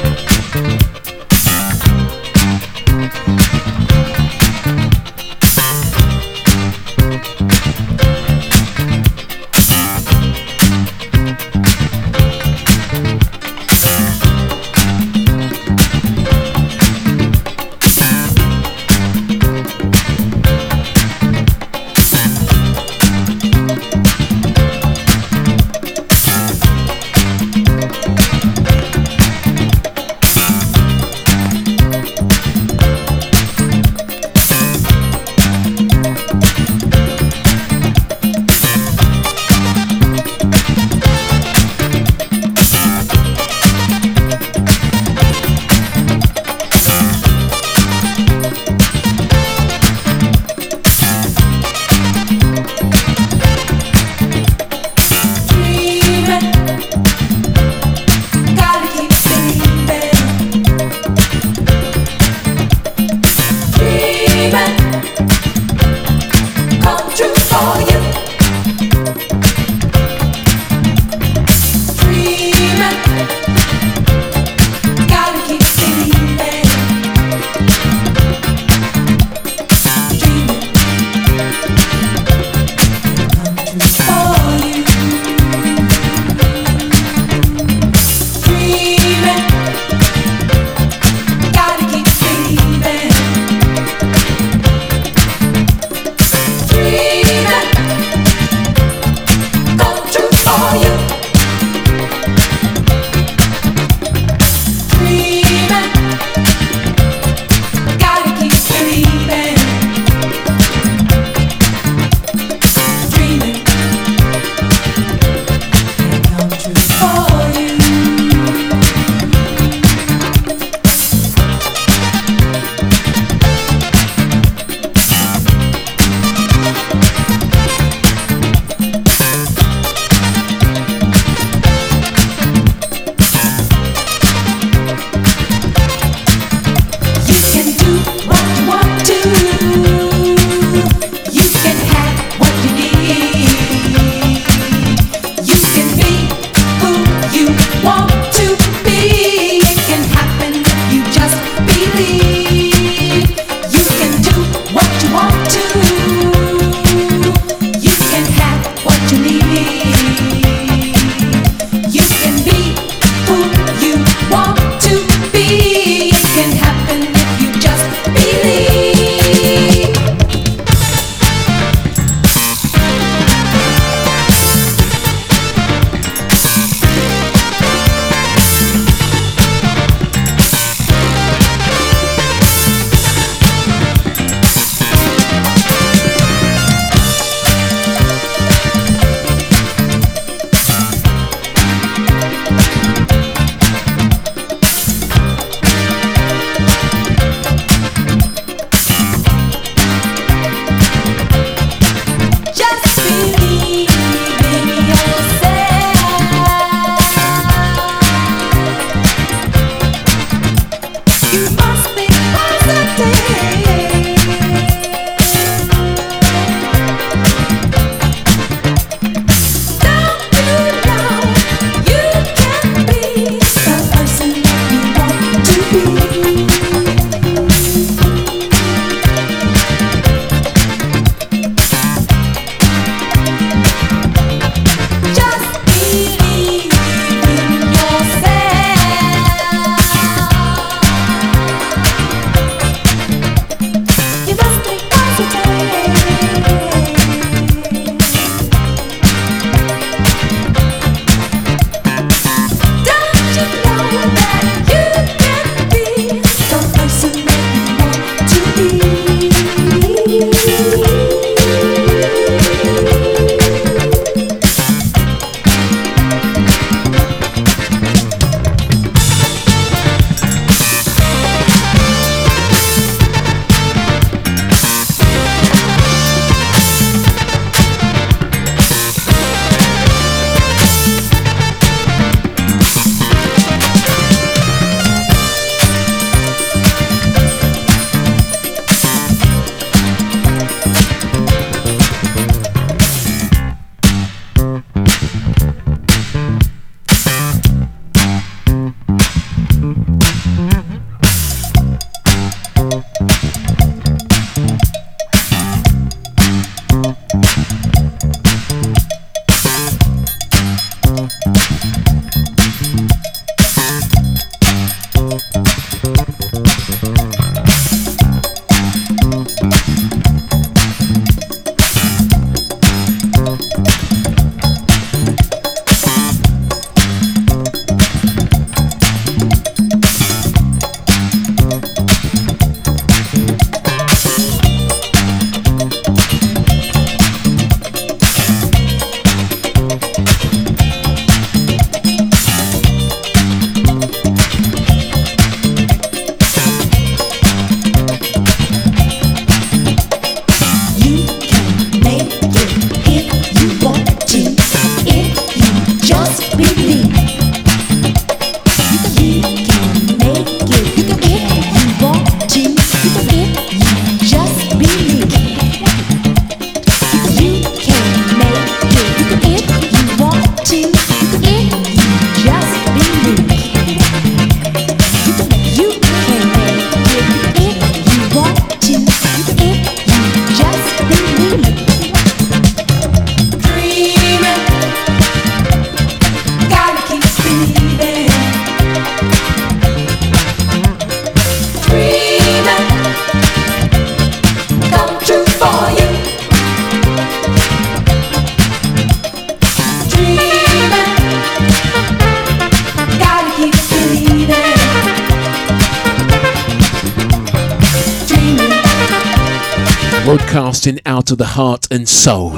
Out 410.85 411.12
of 411.12 411.19
the 411.19 411.27
heart 411.27 411.69
and 411.71 411.89
soul 411.89 412.37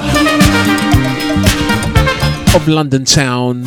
of 2.55 2.67
London 2.67 3.03
town, 3.03 3.65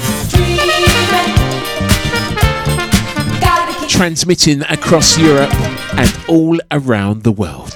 transmitting 3.88 4.62
across 4.62 5.18
Europe 5.18 5.52
and 5.94 6.16
all 6.28 6.60
around 6.70 7.24
the 7.24 7.32
world. 7.32 7.72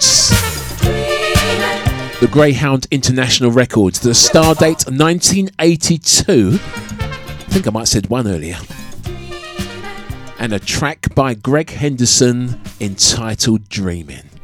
The 2.20 2.28
Greyhound 2.30 2.86
International 2.92 3.50
Records, 3.50 3.98
the 3.98 4.14
star 4.14 4.54
date 4.54 4.84
1982. 4.86 6.52
I 6.52 6.58
think 7.48 7.66
I 7.66 7.70
might 7.70 7.80
have 7.80 7.88
said 7.88 8.06
one 8.08 8.28
earlier. 8.28 8.58
And 10.38 10.52
a 10.52 10.60
track 10.60 11.12
by 11.16 11.34
Greg 11.34 11.70
Henderson 11.70 12.60
entitled 12.80 13.68
Dreaming. 13.68 14.35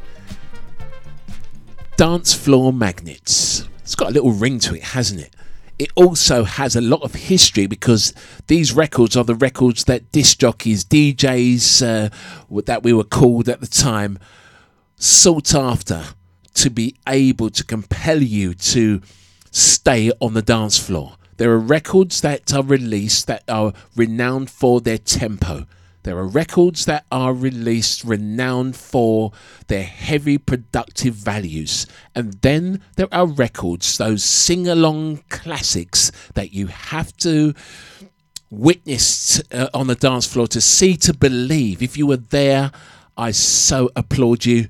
Dance 1.95 2.33
Floor 2.33 2.73
Magnets. 2.73 3.67
It's 3.81 3.93
got 3.93 4.09
a 4.09 4.13
little 4.13 4.31
ring 4.31 4.57
to 4.59 4.75
it, 4.75 4.81
hasn't 4.81 5.21
it? 5.21 5.35
It 5.77 5.91
also 5.95 6.43
has 6.43 6.75
a 6.75 6.81
lot 6.81 7.03
of 7.03 7.13
history 7.13 7.67
because 7.67 8.15
these 8.47 8.73
records 8.73 9.15
are 9.15 9.23
the 9.23 9.35
records 9.35 9.83
that 9.85 10.11
disc 10.11 10.39
jockeys, 10.39 10.83
DJs, 10.83 11.85
uh, 11.85 12.61
that 12.65 12.81
we 12.81 12.93
were 12.93 13.03
called 13.03 13.47
at 13.47 13.61
the 13.61 13.67
time, 13.67 14.17
sought 14.97 15.53
after 15.53 16.03
to 16.55 16.69
be 16.71 16.95
able 17.07 17.51
to 17.51 17.63
compel 17.63 18.21
you 18.23 18.55
to 18.55 19.01
stay 19.51 20.11
on 20.19 20.33
the 20.33 20.41
dance 20.41 20.79
floor. 20.79 21.17
There 21.37 21.51
are 21.51 21.59
records 21.59 22.21
that 22.21 22.51
are 22.53 22.63
released 22.63 23.27
that 23.27 23.43
are 23.47 23.73
renowned 23.95 24.49
for 24.49 24.81
their 24.81 24.97
tempo. 24.97 25.67
There 26.03 26.17
are 26.17 26.27
records 26.27 26.85
that 26.85 27.05
are 27.11 27.33
released 27.33 28.03
renowned 28.03 28.75
for 28.75 29.31
their 29.67 29.83
heavy 29.83 30.37
productive 30.37 31.13
values. 31.13 31.87
And 32.13 32.33
then 32.41 32.81
there 32.97 33.07
are 33.13 33.25
records, 33.25 33.97
those 33.97 34.23
sing 34.23 34.67
along 34.67 35.23
classics 35.29 36.11
that 36.33 36.53
you 36.53 36.67
have 36.67 37.15
to 37.17 37.53
witness 38.49 39.41
uh, 39.51 39.69
on 39.73 39.87
the 39.87 39.95
dance 39.95 40.27
floor 40.27 40.47
to 40.47 40.61
see 40.61 40.95
to 40.97 41.13
believe. 41.13 41.81
If 41.81 41.97
you 41.97 42.05
were 42.05 42.17
there, 42.17 42.71
I 43.17 43.31
so 43.31 43.89
applaud 43.95 44.45
you. 44.45 44.67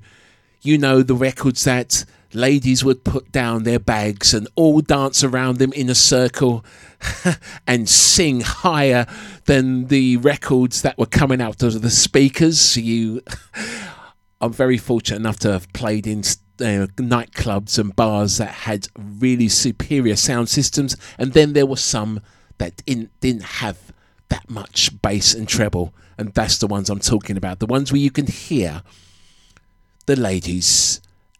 You 0.62 0.78
know 0.78 1.02
the 1.02 1.14
records 1.14 1.64
that 1.64 2.04
ladies 2.34 2.84
would 2.84 3.04
put 3.04 3.30
down 3.32 3.62
their 3.62 3.78
bags 3.78 4.34
and 4.34 4.48
all 4.54 4.80
dance 4.80 5.22
around 5.22 5.58
them 5.58 5.72
in 5.72 5.88
a 5.88 5.94
circle 5.94 6.64
and 7.66 7.88
sing 7.88 8.40
higher 8.40 9.06
than 9.46 9.86
the 9.86 10.16
records 10.18 10.82
that 10.82 10.98
were 10.98 11.06
coming 11.06 11.40
out 11.40 11.62
of 11.62 11.82
the 11.82 11.90
speakers. 11.90 12.76
You, 12.76 13.22
I'm 14.40 14.52
very 14.52 14.78
fortunate 14.78 15.18
enough 15.18 15.38
to 15.40 15.52
have 15.52 15.72
played 15.72 16.06
in 16.06 16.20
uh, 16.60 16.86
nightclubs 16.96 17.78
and 17.78 17.94
bars 17.94 18.38
that 18.38 18.50
had 18.50 18.88
really 18.96 19.48
superior 19.48 20.16
sound 20.16 20.48
systems, 20.48 20.96
and 21.18 21.32
then 21.32 21.52
there 21.52 21.66
were 21.66 21.76
some 21.76 22.20
that 22.58 22.84
didn't, 22.84 23.10
didn't 23.20 23.42
have 23.44 23.92
that 24.28 24.48
much 24.48 25.00
bass 25.02 25.34
and 25.34 25.48
treble, 25.48 25.94
and 26.16 26.32
that's 26.34 26.58
the 26.58 26.66
ones 26.66 26.90
I'm 26.90 27.00
talking 27.00 27.36
about. 27.36 27.58
The 27.58 27.66
ones 27.66 27.92
where 27.92 28.00
you 28.00 28.10
can 28.10 28.26
hear 28.26 28.82
the 30.06 30.16
ladies 30.16 31.00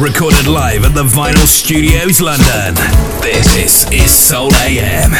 Recorded 0.00 0.46
live 0.46 0.86
at 0.86 0.94
the 0.94 1.04
Vinyl 1.04 1.46
Studios, 1.46 2.22
London. 2.22 2.74
This 3.20 3.84
is 3.92 4.10
Soul 4.10 4.50
AM. 4.54 5.12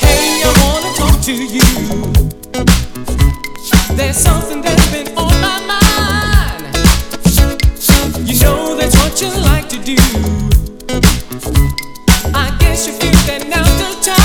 Hey, 0.00 0.42
I 0.42 0.50
wanna 0.58 0.90
talk 0.96 1.22
to 1.22 1.32
you. 1.32 1.62
There's 3.96 4.16
something 4.16 4.60
that's 4.60 4.90
been 4.90 5.06
on 5.16 5.32
my 5.40 5.60
mind. 5.70 6.66
You 8.28 8.40
know 8.40 8.74
that's 8.76 8.96
what 8.96 9.20
you 9.22 9.30
like 9.40 9.68
to 9.68 9.78
do. 9.78 9.96
I 12.34 12.50
guess 12.58 12.88
you 12.88 12.92
feel 12.94 13.12
that 13.28 13.46
now's 13.48 13.68
the 13.78 14.10
time. 14.10 14.19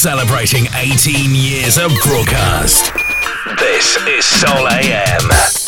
Celebrating 0.00 0.66
18 0.74 1.34
years 1.34 1.76
of 1.76 1.92
broadcast. 2.04 2.90
This 3.58 3.98
is 4.06 4.24
Soul 4.24 4.66
AM. 4.66 5.59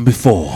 one 0.00 0.04
before. 0.04 0.50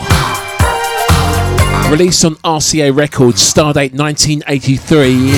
Released 1.91 2.25
on 2.25 2.35
RCA 2.43 2.95
Records, 2.95 3.41
Stardate 3.41 3.93
1983. 3.93 5.31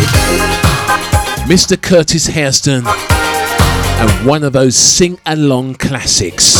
Mr. 1.47 1.81
Curtis 1.81 2.27
Hairston 2.27 2.85
and 2.85 4.27
one 4.27 4.43
of 4.43 4.53
those 4.53 4.75
sing 4.75 5.19
along 5.25 5.75
classics. 5.75 6.55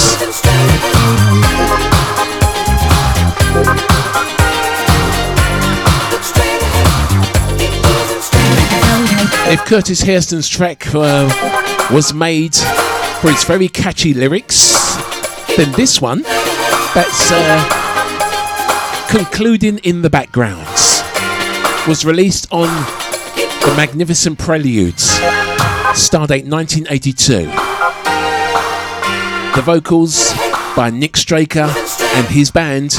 If 9.50 9.64
Curtis 9.66 10.02
Hairston's 10.02 10.50
track 10.50 10.94
uh, 10.94 11.30
was 11.94 12.14
made 12.14 12.56
for 13.22 13.30
its 13.30 13.46
very 13.46 13.70
catchy 13.70 14.14
lyrics, 14.14 14.76
then 15.56 15.72
this 15.74 16.02
one 16.02 16.24
that's 16.98 17.30
uh, 17.32 19.06
concluding 19.08 19.78
in 19.80 20.02
the 20.02 20.10
backgrounds 20.10 21.04
was 21.88 22.04
released 22.04 22.52
on 22.52 22.66
the 23.36 23.72
Magnificent 23.78 24.40
Preludes, 24.40 25.20
Stardate 25.94 26.50
1982. 26.50 27.46
The 29.56 29.62
vocals 29.64 30.34
by 30.76 30.90
Nick 30.90 31.18
Straker 31.18 31.72
and 32.16 32.26
his 32.26 32.50
band, 32.50 32.98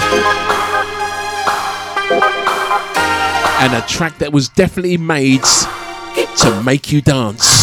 and 3.61 3.75
a 3.75 3.85
track 3.89 4.19
that 4.19 4.31
was 4.31 4.49
definitely 4.49 4.97
made 4.97 5.43
to 6.37 6.63
make 6.65 6.93
you 6.93 7.03
dance. 7.03 7.59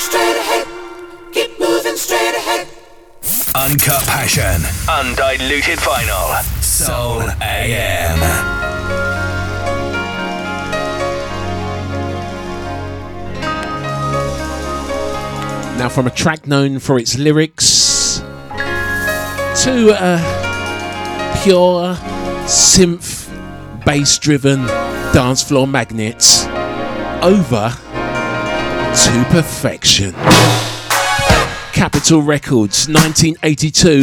straight 0.00 0.37
Uncut 3.70 4.02
passion. 4.04 4.62
Undiluted 4.88 5.78
vinyl. 5.80 6.42
Soul 6.62 7.20
AM. 7.42 8.18
Now, 15.76 15.90
from 15.90 16.06
a 16.06 16.10
track 16.10 16.46
known 16.46 16.78
for 16.78 16.98
its 16.98 17.18
lyrics 17.18 18.20
to 19.64 19.94
a 20.00 20.16
pure 21.42 21.94
synth 22.46 23.28
bass 23.84 24.16
driven 24.16 24.64
dance 25.12 25.42
floor 25.42 25.66
magnet 25.66 26.24
over 27.22 27.68
to 28.94 29.26
perfection. 29.28 30.14
Capitol 31.98 32.22
Records, 32.22 32.86
1982. 32.86 34.02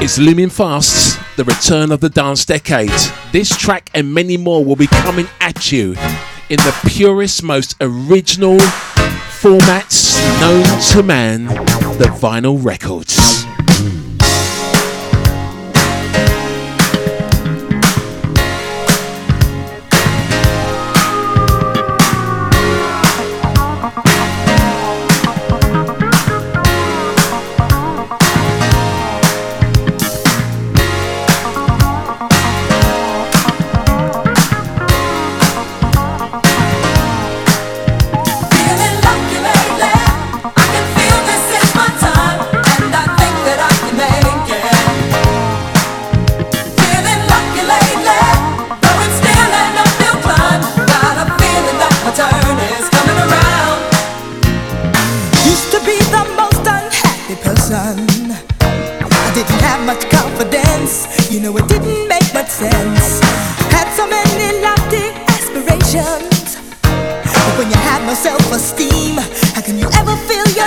It's 0.00 0.16
looming 0.16 0.48
fast, 0.48 1.18
the 1.36 1.42
return 1.42 1.90
of 1.90 1.98
the 1.98 2.08
dance 2.08 2.44
decade. 2.44 2.92
This 3.32 3.48
track 3.48 3.90
and 3.94 4.14
many 4.14 4.36
more 4.36 4.64
will 4.64 4.76
be 4.76 4.86
coming 4.86 5.26
at 5.40 5.72
you 5.72 5.96
in 6.48 6.58
the 6.58 6.80
purest, 6.86 7.42
most 7.42 7.74
original 7.80 8.58
formats 9.40 10.14
known 10.40 10.62
to 10.92 11.02
man, 11.02 11.46
the 11.46 12.16
vinyl 12.20 12.64
records. 12.64 13.44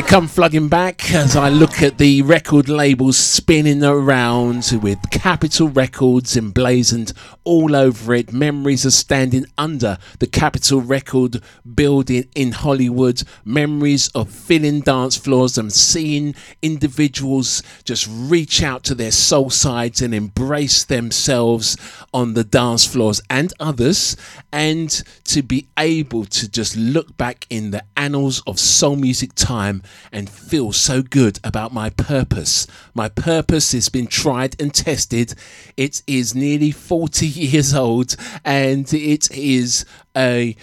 They 0.00 0.06
come 0.06 0.28
flooding 0.28 0.68
back 0.68 1.12
as 1.12 1.36
I 1.36 1.50
look 1.50 1.69
at 1.82 1.98
the 1.98 2.20
record 2.22 2.68
labels 2.68 3.16
spinning 3.16 3.82
around 3.82 4.70
with 4.82 4.98
Capitol 5.10 5.68
Records 5.68 6.36
emblazoned 6.36 7.12
all 7.44 7.74
over 7.74 8.14
it. 8.14 8.32
Memories 8.32 8.84
of 8.84 8.92
standing 8.92 9.46
under 9.56 9.96
the 10.18 10.26
Capitol 10.26 10.82
Record 10.82 11.42
building 11.74 12.28
in 12.34 12.52
Hollywood. 12.52 13.22
Memories 13.44 14.08
of 14.08 14.28
filling 14.28 14.80
dance 14.80 15.16
floors 15.16 15.56
and 15.56 15.72
seeing 15.72 16.34
individuals 16.60 17.62
just 17.84 18.06
reach 18.10 18.62
out 18.62 18.84
to 18.84 18.94
their 18.94 19.12
soul 19.12 19.48
sides 19.48 20.02
and 20.02 20.14
embrace 20.14 20.84
themselves 20.84 21.76
on 22.12 22.34
the 22.34 22.44
dance 22.44 22.84
floors 22.84 23.22
and 23.30 23.54
others. 23.58 24.16
And 24.52 24.90
to 25.24 25.42
be 25.42 25.68
able 25.78 26.26
to 26.26 26.48
just 26.48 26.76
look 26.76 27.16
back 27.16 27.46
in 27.48 27.70
the 27.70 27.84
annals 27.96 28.42
of 28.46 28.58
soul 28.58 28.96
music 28.96 29.34
time 29.34 29.82
and 30.12 30.28
feel 30.28 30.72
so 30.72 31.02
good 31.02 31.38
about 31.42 31.69
my 31.72 31.90
purpose. 31.90 32.66
My 32.94 33.08
purpose 33.08 33.72
has 33.72 33.88
been 33.88 34.06
tried 34.06 34.60
and 34.60 34.72
tested. 34.72 35.34
It 35.76 36.02
is 36.06 36.34
nearly 36.34 36.70
40 36.70 37.26
years 37.46 37.74
old 37.74 38.16
and 38.44 38.92
it 38.92 39.30
is 39.30 39.84
a 40.16 40.56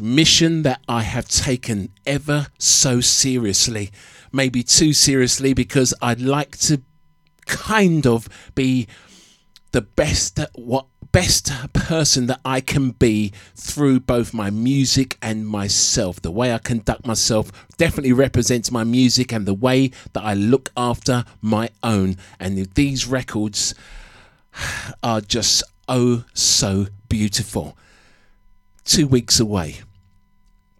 mission 0.00 0.62
that 0.62 0.80
I 0.88 1.02
have 1.02 1.28
taken 1.28 1.90
ever 2.06 2.48
so 2.58 3.00
seriously. 3.00 3.90
Maybe 4.32 4.62
too 4.62 4.92
seriously 4.92 5.54
because 5.54 5.92
I'd 6.00 6.20
like 6.20 6.56
to 6.58 6.82
kind 7.46 8.06
of 8.06 8.28
be 8.54 8.86
the 9.72 9.82
best 9.82 10.38
at 10.38 10.50
what 10.54 10.86
best 11.12 11.52
person 11.72 12.26
that 12.26 12.40
I 12.44 12.60
can 12.60 12.90
be 12.90 13.32
through 13.54 14.00
both 14.00 14.32
my 14.32 14.50
music 14.50 15.16
and 15.20 15.46
myself. 15.46 16.20
The 16.22 16.30
way 16.30 16.52
I 16.52 16.58
conduct 16.58 17.06
myself 17.06 17.50
definitely 17.76 18.12
represents 18.12 18.70
my 18.70 18.84
music 18.84 19.32
and 19.32 19.46
the 19.46 19.54
way 19.54 19.90
that 20.12 20.22
I 20.22 20.34
look 20.34 20.70
after 20.76 21.24
my 21.40 21.70
own. 21.82 22.16
And 22.38 22.58
these 22.74 23.06
records 23.06 23.74
are 25.02 25.20
just 25.20 25.62
oh 25.88 26.24
so 26.34 26.86
beautiful. 27.08 27.76
Two 28.84 29.06
weeks 29.06 29.38
away, 29.38 29.80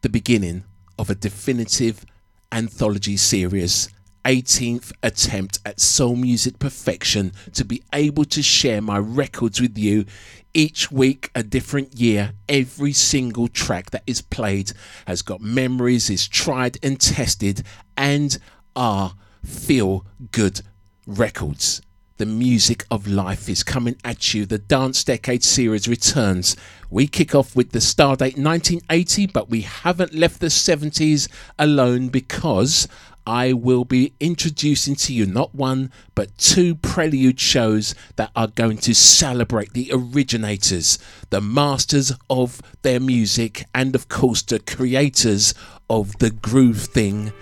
the 0.02 0.08
beginning 0.08 0.64
of 0.98 1.10
a 1.10 1.14
definitive 1.14 2.04
anthology 2.52 3.16
series 3.16 3.88
18th 4.24 4.92
attempt 5.02 5.58
at 5.64 5.80
soul 5.80 6.16
music 6.16 6.58
perfection 6.58 7.32
to 7.52 7.64
be 7.64 7.82
able 7.92 8.24
to 8.24 8.42
share 8.42 8.80
my 8.80 8.98
records 8.98 9.60
with 9.60 9.76
you 9.78 10.04
each 10.52 10.90
week 10.90 11.30
a 11.34 11.42
different 11.42 11.94
year 11.98 12.32
every 12.48 12.92
single 12.92 13.48
track 13.48 13.90
that 13.90 14.02
is 14.06 14.20
played 14.20 14.72
has 15.06 15.22
got 15.22 15.40
memories 15.40 16.10
is 16.10 16.26
tried 16.28 16.76
and 16.82 17.00
tested 17.00 17.62
and 17.96 18.38
are 18.74 19.14
feel 19.44 20.04
good 20.32 20.60
records 21.06 21.80
the 22.20 22.26
music 22.26 22.84
of 22.90 23.08
life 23.08 23.48
is 23.48 23.62
coming 23.62 23.96
at 24.04 24.34
you. 24.34 24.44
The 24.44 24.58
Dance 24.58 25.02
Decade 25.04 25.42
series 25.42 25.88
returns. 25.88 26.54
We 26.90 27.06
kick 27.06 27.34
off 27.34 27.56
with 27.56 27.70
the 27.70 27.78
stardate 27.78 28.36
1980, 28.36 29.28
but 29.28 29.48
we 29.48 29.62
haven't 29.62 30.12
left 30.12 30.40
the 30.40 30.48
70s 30.48 31.30
alone 31.58 32.10
because 32.10 32.86
I 33.26 33.52
will 33.52 33.84
be 33.84 34.12
introducing 34.20 34.94
to 34.96 35.12
you 35.12 35.26
not 35.26 35.54
one 35.54 35.92
but 36.14 36.36
two 36.38 36.74
prelude 36.74 37.38
shows 37.38 37.94
that 38.16 38.30
are 38.34 38.48
going 38.48 38.78
to 38.78 38.94
celebrate 38.94 39.72
the 39.72 39.90
originators, 39.92 40.98
the 41.30 41.40
masters 41.40 42.12
of 42.28 42.60
their 42.82 43.00
music, 43.00 43.64
and 43.74 43.94
of 43.94 44.08
course 44.08 44.42
the 44.42 44.58
creators 44.58 45.54
of 45.88 46.18
the 46.18 46.30
groove 46.30 46.82
thing. 46.82 47.32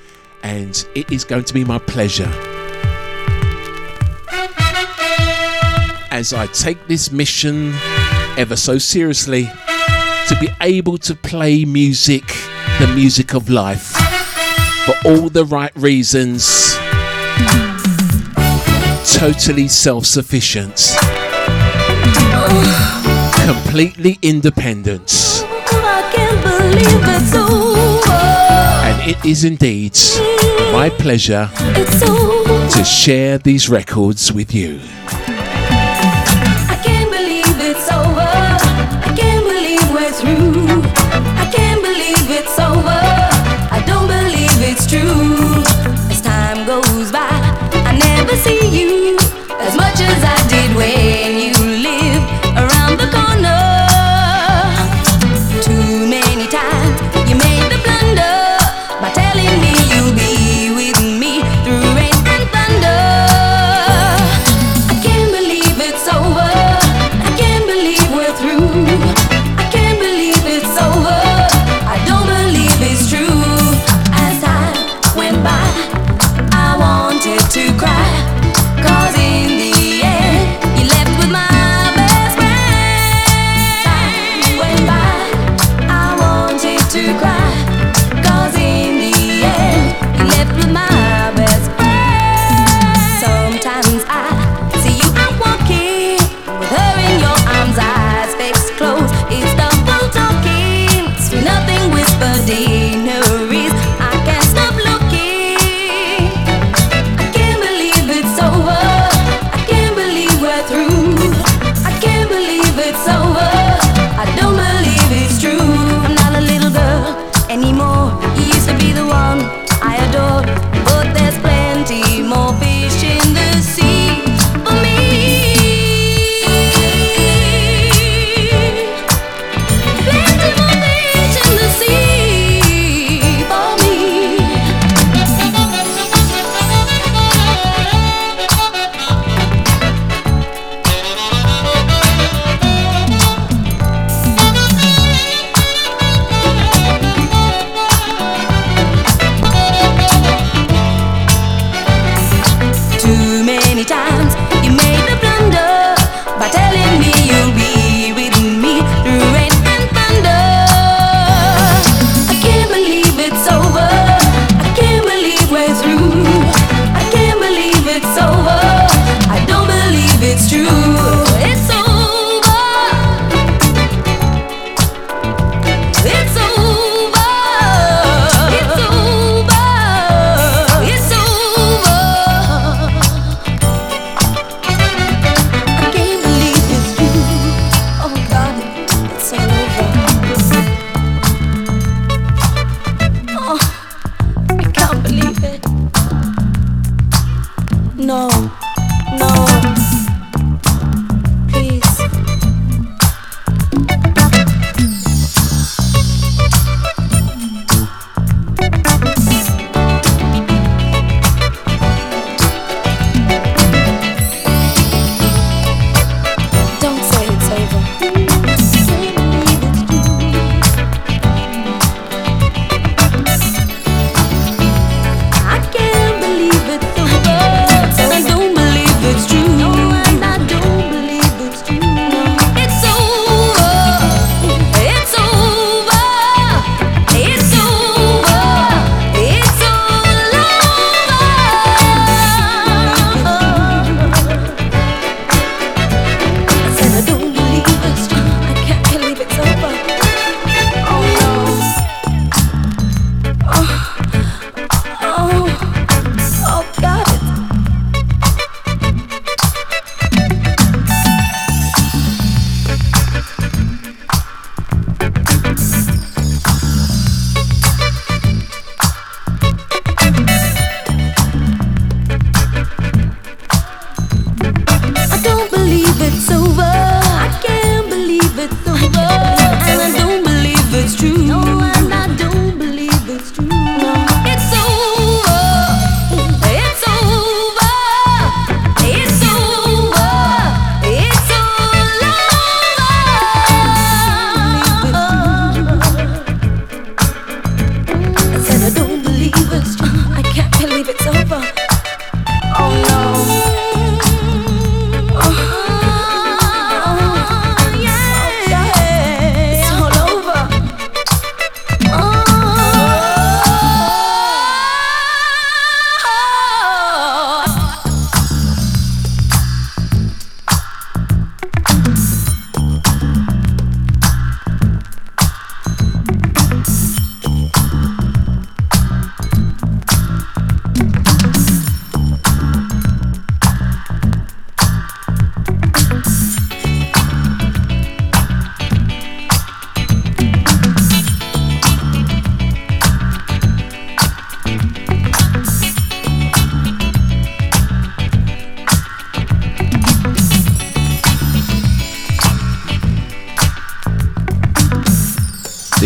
And 0.43 0.87
it 0.95 1.11
is 1.11 1.25
going 1.25 1.45
to 1.45 1.55
be 1.55 1.65
my 1.65 1.79
pleasure 1.79 2.33
as 6.11 6.33
I 6.33 6.47
take 6.49 6.89
this 6.89 7.13
mission 7.13 7.73
ever 8.37 8.57
so 8.57 8.77
seriously 8.79 9.45
to 10.27 10.37
be 10.41 10.49
able 10.61 10.99
to 10.99 11.15
play 11.15 11.65
music, 11.65 12.27
the 12.81 12.91
music 12.93 13.35
of 13.35 13.49
life, 13.49 13.95
for 14.89 15.09
all 15.11 15.29
the 15.29 15.45
right 15.45 15.75
reasons, 15.77 16.75
totally 19.19 19.69
self 19.69 20.07
sufficient, 20.07 20.97
completely 23.45 24.19
independent. 24.23 25.45
I 25.73 26.11
can't 26.15 26.43
believe. 26.43 27.05
And 28.87 29.11
it 29.11 29.23
is 29.27 29.45
indeed 29.45 29.99
my 30.73 30.89
pleasure 30.99 31.51
to 31.55 32.85
share 32.85 33.37
these 33.37 33.69
records 33.69 34.33
with 34.33 34.55
you. 34.55 34.81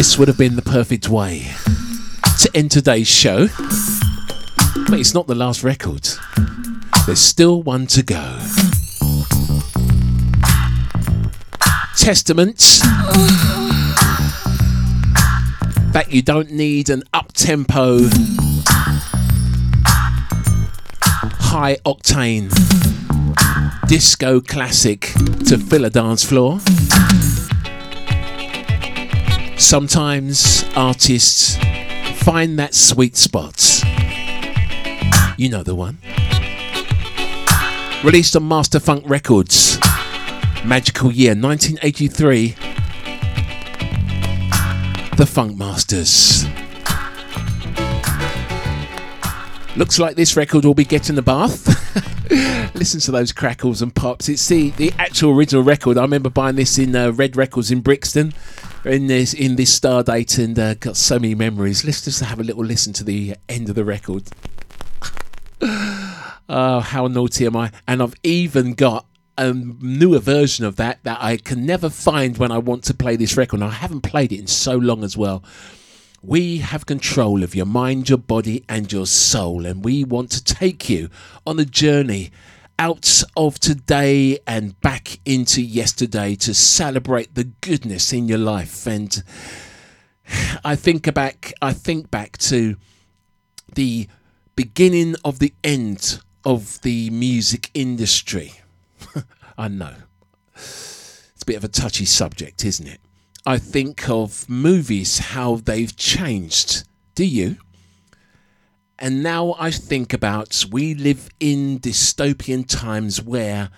This 0.02 0.18
would 0.18 0.26
have 0.26 0.36
been 0.36 0.56
the 0.56 0.62
perfect 0.62 1.08
way 1.08 1.52
to 2.40 2.50
end 2.54 2.72
today's 2.72 3.06
show. 3.06 3.46
But 4.88 4.98
it's 4.98 5.14
not 5.14 5.28
the 5.28 5.36
last 5.36 5.62
record. 5.62 6.08
There's 7.06 7.20
still 7.20 7.62
one 7.62 7.86
to 7.86 8.02
go. 8.02 8.40
Testament 11.96 12.58
that 15.92 16.06
you 16.08 16.20
don't 16.20 16.50
need 16.50 16.90
an 16.90 17.04
up 17.14 17.32
tempo, 17.34 18.00
high 21.38 21.76
octane 21.86 22.50
disco 23.86 24.40
classic 24.40 25.12
to 25.46 25.58
fill 25.58 25.84
a 25.84 25.90
dance 25.90 26.24
floor. 26.24 26.58
Sometimes 29.62 30.64
artists 30.76 31.56
find 32.16 32.58
that 32.58 32.74
sweet 32.74 33.16
spot. 33.16 33.82
You 35.38 35.48
know 35.48 35.62
the 35.62 35.74
one. 35.74 35.98
Released 38.04 38.36
on 38.36 38.46
Master 38.46 38.78
Funk 38.78 39.04
Records. 39.08 39.78
Magical 40.64 41.10
year 41.10 41.34
1983. 41.34 42.48
The 45.16 45.26
Funk 45.26 45.56
Masters. 45.56 46.44
Looks 49.76 49.98
like 49.98 50.16
this 50.16 50.36
record 50.36 50.66
will 50.66 50.74
be 50.74 50.84
getting 50.84 51.14
the 51.14 51.22
bath. 51.22 51.66
Listen 52.74 53.00
to 53.00 53.10
those 53.10 53.32
crackles 53.32 53.80
and 53.80 53.94
pops. 53.94 54.28
It's 54.28 54.46
the, 54.48 54.70
the 54.70 54.92
actual 54.98 55.30
original 55.34 55.62
record. 55.62 55.96
I 55.96 56.02
remember 56.02 56.28
buying 56.28 56.56
this 56.56 56.78
in 56.78 56.94
uh, 56.94 57.12
Red 57.12 57.36
Records 57.36 57.70
in 57.70 57.80
Brixton, 57.80 58.34
in 58.84 59.06
this 59.06 59.32
in 59.32 59.56
this 59.56 59.72
star 59.72 60.02
date, 60.02 60.38
and 60.38 60.58
uh, 60.58 60.74
got 60.74 60.96
so 60.96 61.18
many 61.18 61.34
memories. 61.34 61.84
Let's 61.84 62.02
just 62.02 62.22
have 62.22 62.40
a 62.40 62.44
little 62.44 62.64
listen 62.64 62.92
to 62.94 63.04
the 63.04 63.36
end 63.48 63.68
of 63.68 63.74
the 63.74 63.84
record. 63.84 64.24
oh, 65.60 66.80
how 66.80 67.06
naughty 67.06 67.46
am 67.46 67.56
I? 67.56 67.70
And 67.86 68.02
I've 68.02 68.14
even 68.22 68.74
got 68.74 69.06
a 69.38 69.52
newer 69.52 70.18
version 70.18 70.64
of 70.64 70.76
that 70.76 71.02
that 71.04 71.18
I 71.20 71.36
can 71.36 71.64
never 71.64 71.88
find 71.88 72.36
when 72.38 72.52
I 72.52 72.58
want 72.58 72.84
to 72.84 72.94
play 72.94 73.16
this 73.16 73.36
record. 73.36 73.60
And 73.60 73.70
I 73.70 73.72
haven't 73.72 74.02
played 74.02 74.32
it 74.32 74.40
in 74.40 74.46
so 74.46 74.76
long 74.76 75.04
as 75.04 75.16
well. 75.16 75.42
We 76.22 76.58
have 76.58 76.86
control 76.86 77.42
of 77.42 77.54
your 77.54 77.66
mind, 77.66 78.08
your 78.08 78.18
body, 78.18 78.64
and 78.68 78.92
your 78.92 79.06
soul, 79.06 79.66
and 79.66 79.84
we 79.84 80.04
want 80.04 80.30
to 80.30 80.44
take 80.44 80.88
you 80.88 81.08
on 81.44 81.58
a 81.58 81.64
journey 81.64 82.30
out 82.78 83.22
of 83.36 83.58
today 83.58 84.38
and 84.46 84.80
back 84.80 85.20
into 85.24 85.62
yesterday 85.62 86.34
to 86.36 86.54
celebrate 86.54 87.34
the 87.34 87.44
goodness 87.44 88.12
in 88.12 88.28
your 88.28 88.38
life. 88.38 88.86
And 88.86 89.22
I 90.64 90.76
think 90.76 91.12
back, 91.14 91.52
I 91.62 91.72
think 91.72 92.10
back 92.10 92.38
to 92.38 92.76
the 93.74 94.08
beginning 94.56 95.16
of 95.24 95.38
the 95.38 95.54
end 95.62 96.20
of 96.44 96.80
the 96.82 97.10
music 97.10 97.70
industry. 97.74 98.54
I 99.58 99.68
know 99.68 99.94
it's 100.54 101.42
a 101.42 101.46
bit 101.46 101.56
of 101.56 101.64
a 101.64 101.68
touchy 101.68 102.04
subject, 102.04 102.64
isn't 102.64 102.86
it? 102.86 103.00
I 103.44 103.58
think 103.58 104.08
of 104.08 104.48
movies, 104.48 105.18
how 105.18 105.56
they've 105.56 105.94
changed. 105.96 106.84
Do 107.14 107.24
you? 107.24 107.56
And 109.02 109.20
now 109.20 109.56
I 109.58 109.72
think 109.72 110.12
about 110.12 110.64
we 110.70 110.94
live 110.94 111.28
in 111.40 111.80
dystopian 111.80 112.64
times 112.64 113.20
where 113.20 113.70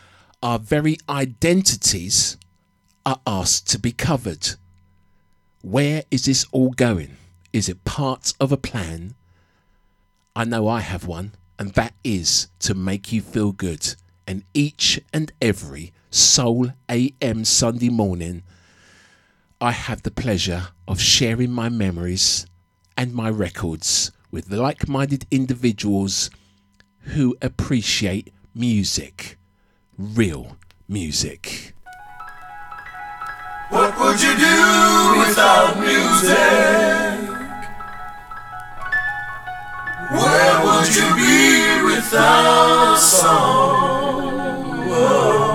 our 0.43 0.59
very 0.59 0.99
identities 1.09 2.37
are 3.07 3.19
asked 3.27 3.67
to 3.71 3.79
be 3.79 3.91
covered. 3.91 4.51
Where 5.63 6.03
is 6.11 6.27
this 6.27 6.45
all 6.53 6.73
going? 6.73 7.17
Is 7.55 7.71
it 7.71 7.87
part 7.87 8.35
of 8.39 8.53
a 8.53 8.59
plan? 8.59 9.15
I 10.37 10.45
know 10.45 10.69
I 10.69 10.81
have 10.81 11.07
one, 11.07 11.33
and 11.59 11.71
that 11.71 11.95
is 12.05 12.49
to 12.59 12.75
make 12.75 13.11
you 13.11 13.23
feel 13.23 13.53
good. 13.53 13.95
And 14.27 14.45
each 14.53 15.01
and 15.11 15.33
every 15.41 15.95
Soul 16.11 16.75
AM 16.91 17.47
Sunday 17.47 17.89
morning, 17.89 18.43
I 19.59 19.71
have 19.71 20.03
the 20.03 20.11
pleasure 20.11 20.65
of 20.87 21.01
sharing 21.01 21.51
my 21.51 21.71
memories 21.71 22.45
and 22.95 23.15
my 23.15 23.31
records 23.31 24.11
with 24.35 24.51
like 24.51 24.89
minded 24.89 25.25
individuals 25.31 26.29
who 27.15 27.37
appreciate 27.41 28.35
music. 28.53 29.39
Real 29.97 30.57
music. 30.89 31.73
What 33.69 33.97
would 33.97 34.21
you 34.21 34.35
do 34.35 34.59
without 35.21 35.79
music? 35.79 36.35
Where 40.19 40.57
would 40.67 40.91
you 40.99 41.09
be 41.15 41.95
without 41.95 42.95
a 42.95 42.99
song? 42.99 44.89
Whoa. 44.89 45.54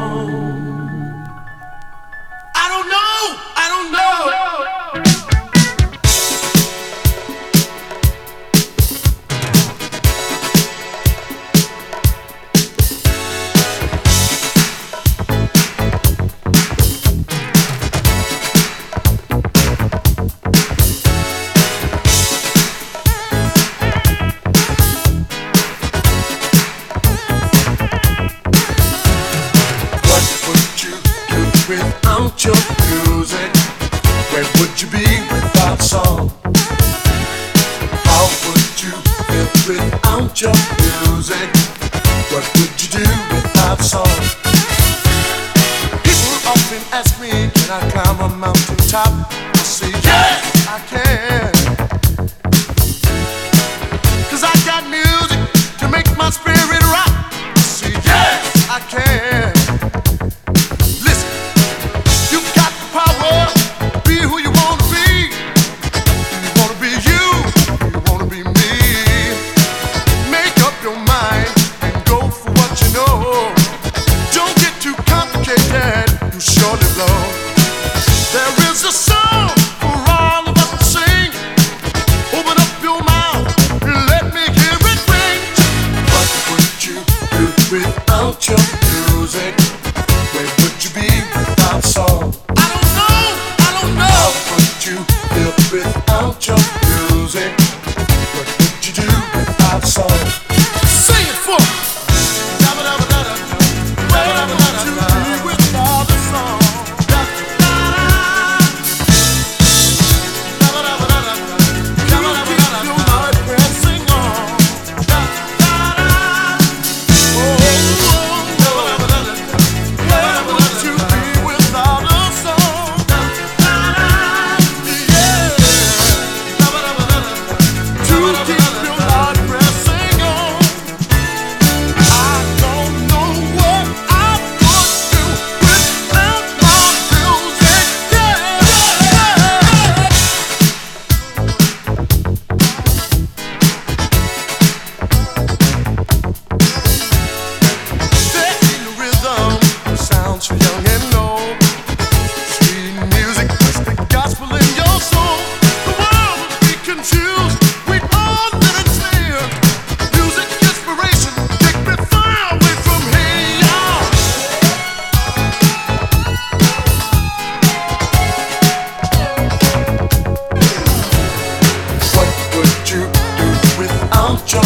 jump 174.49 174.65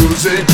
music. 0.00 0.53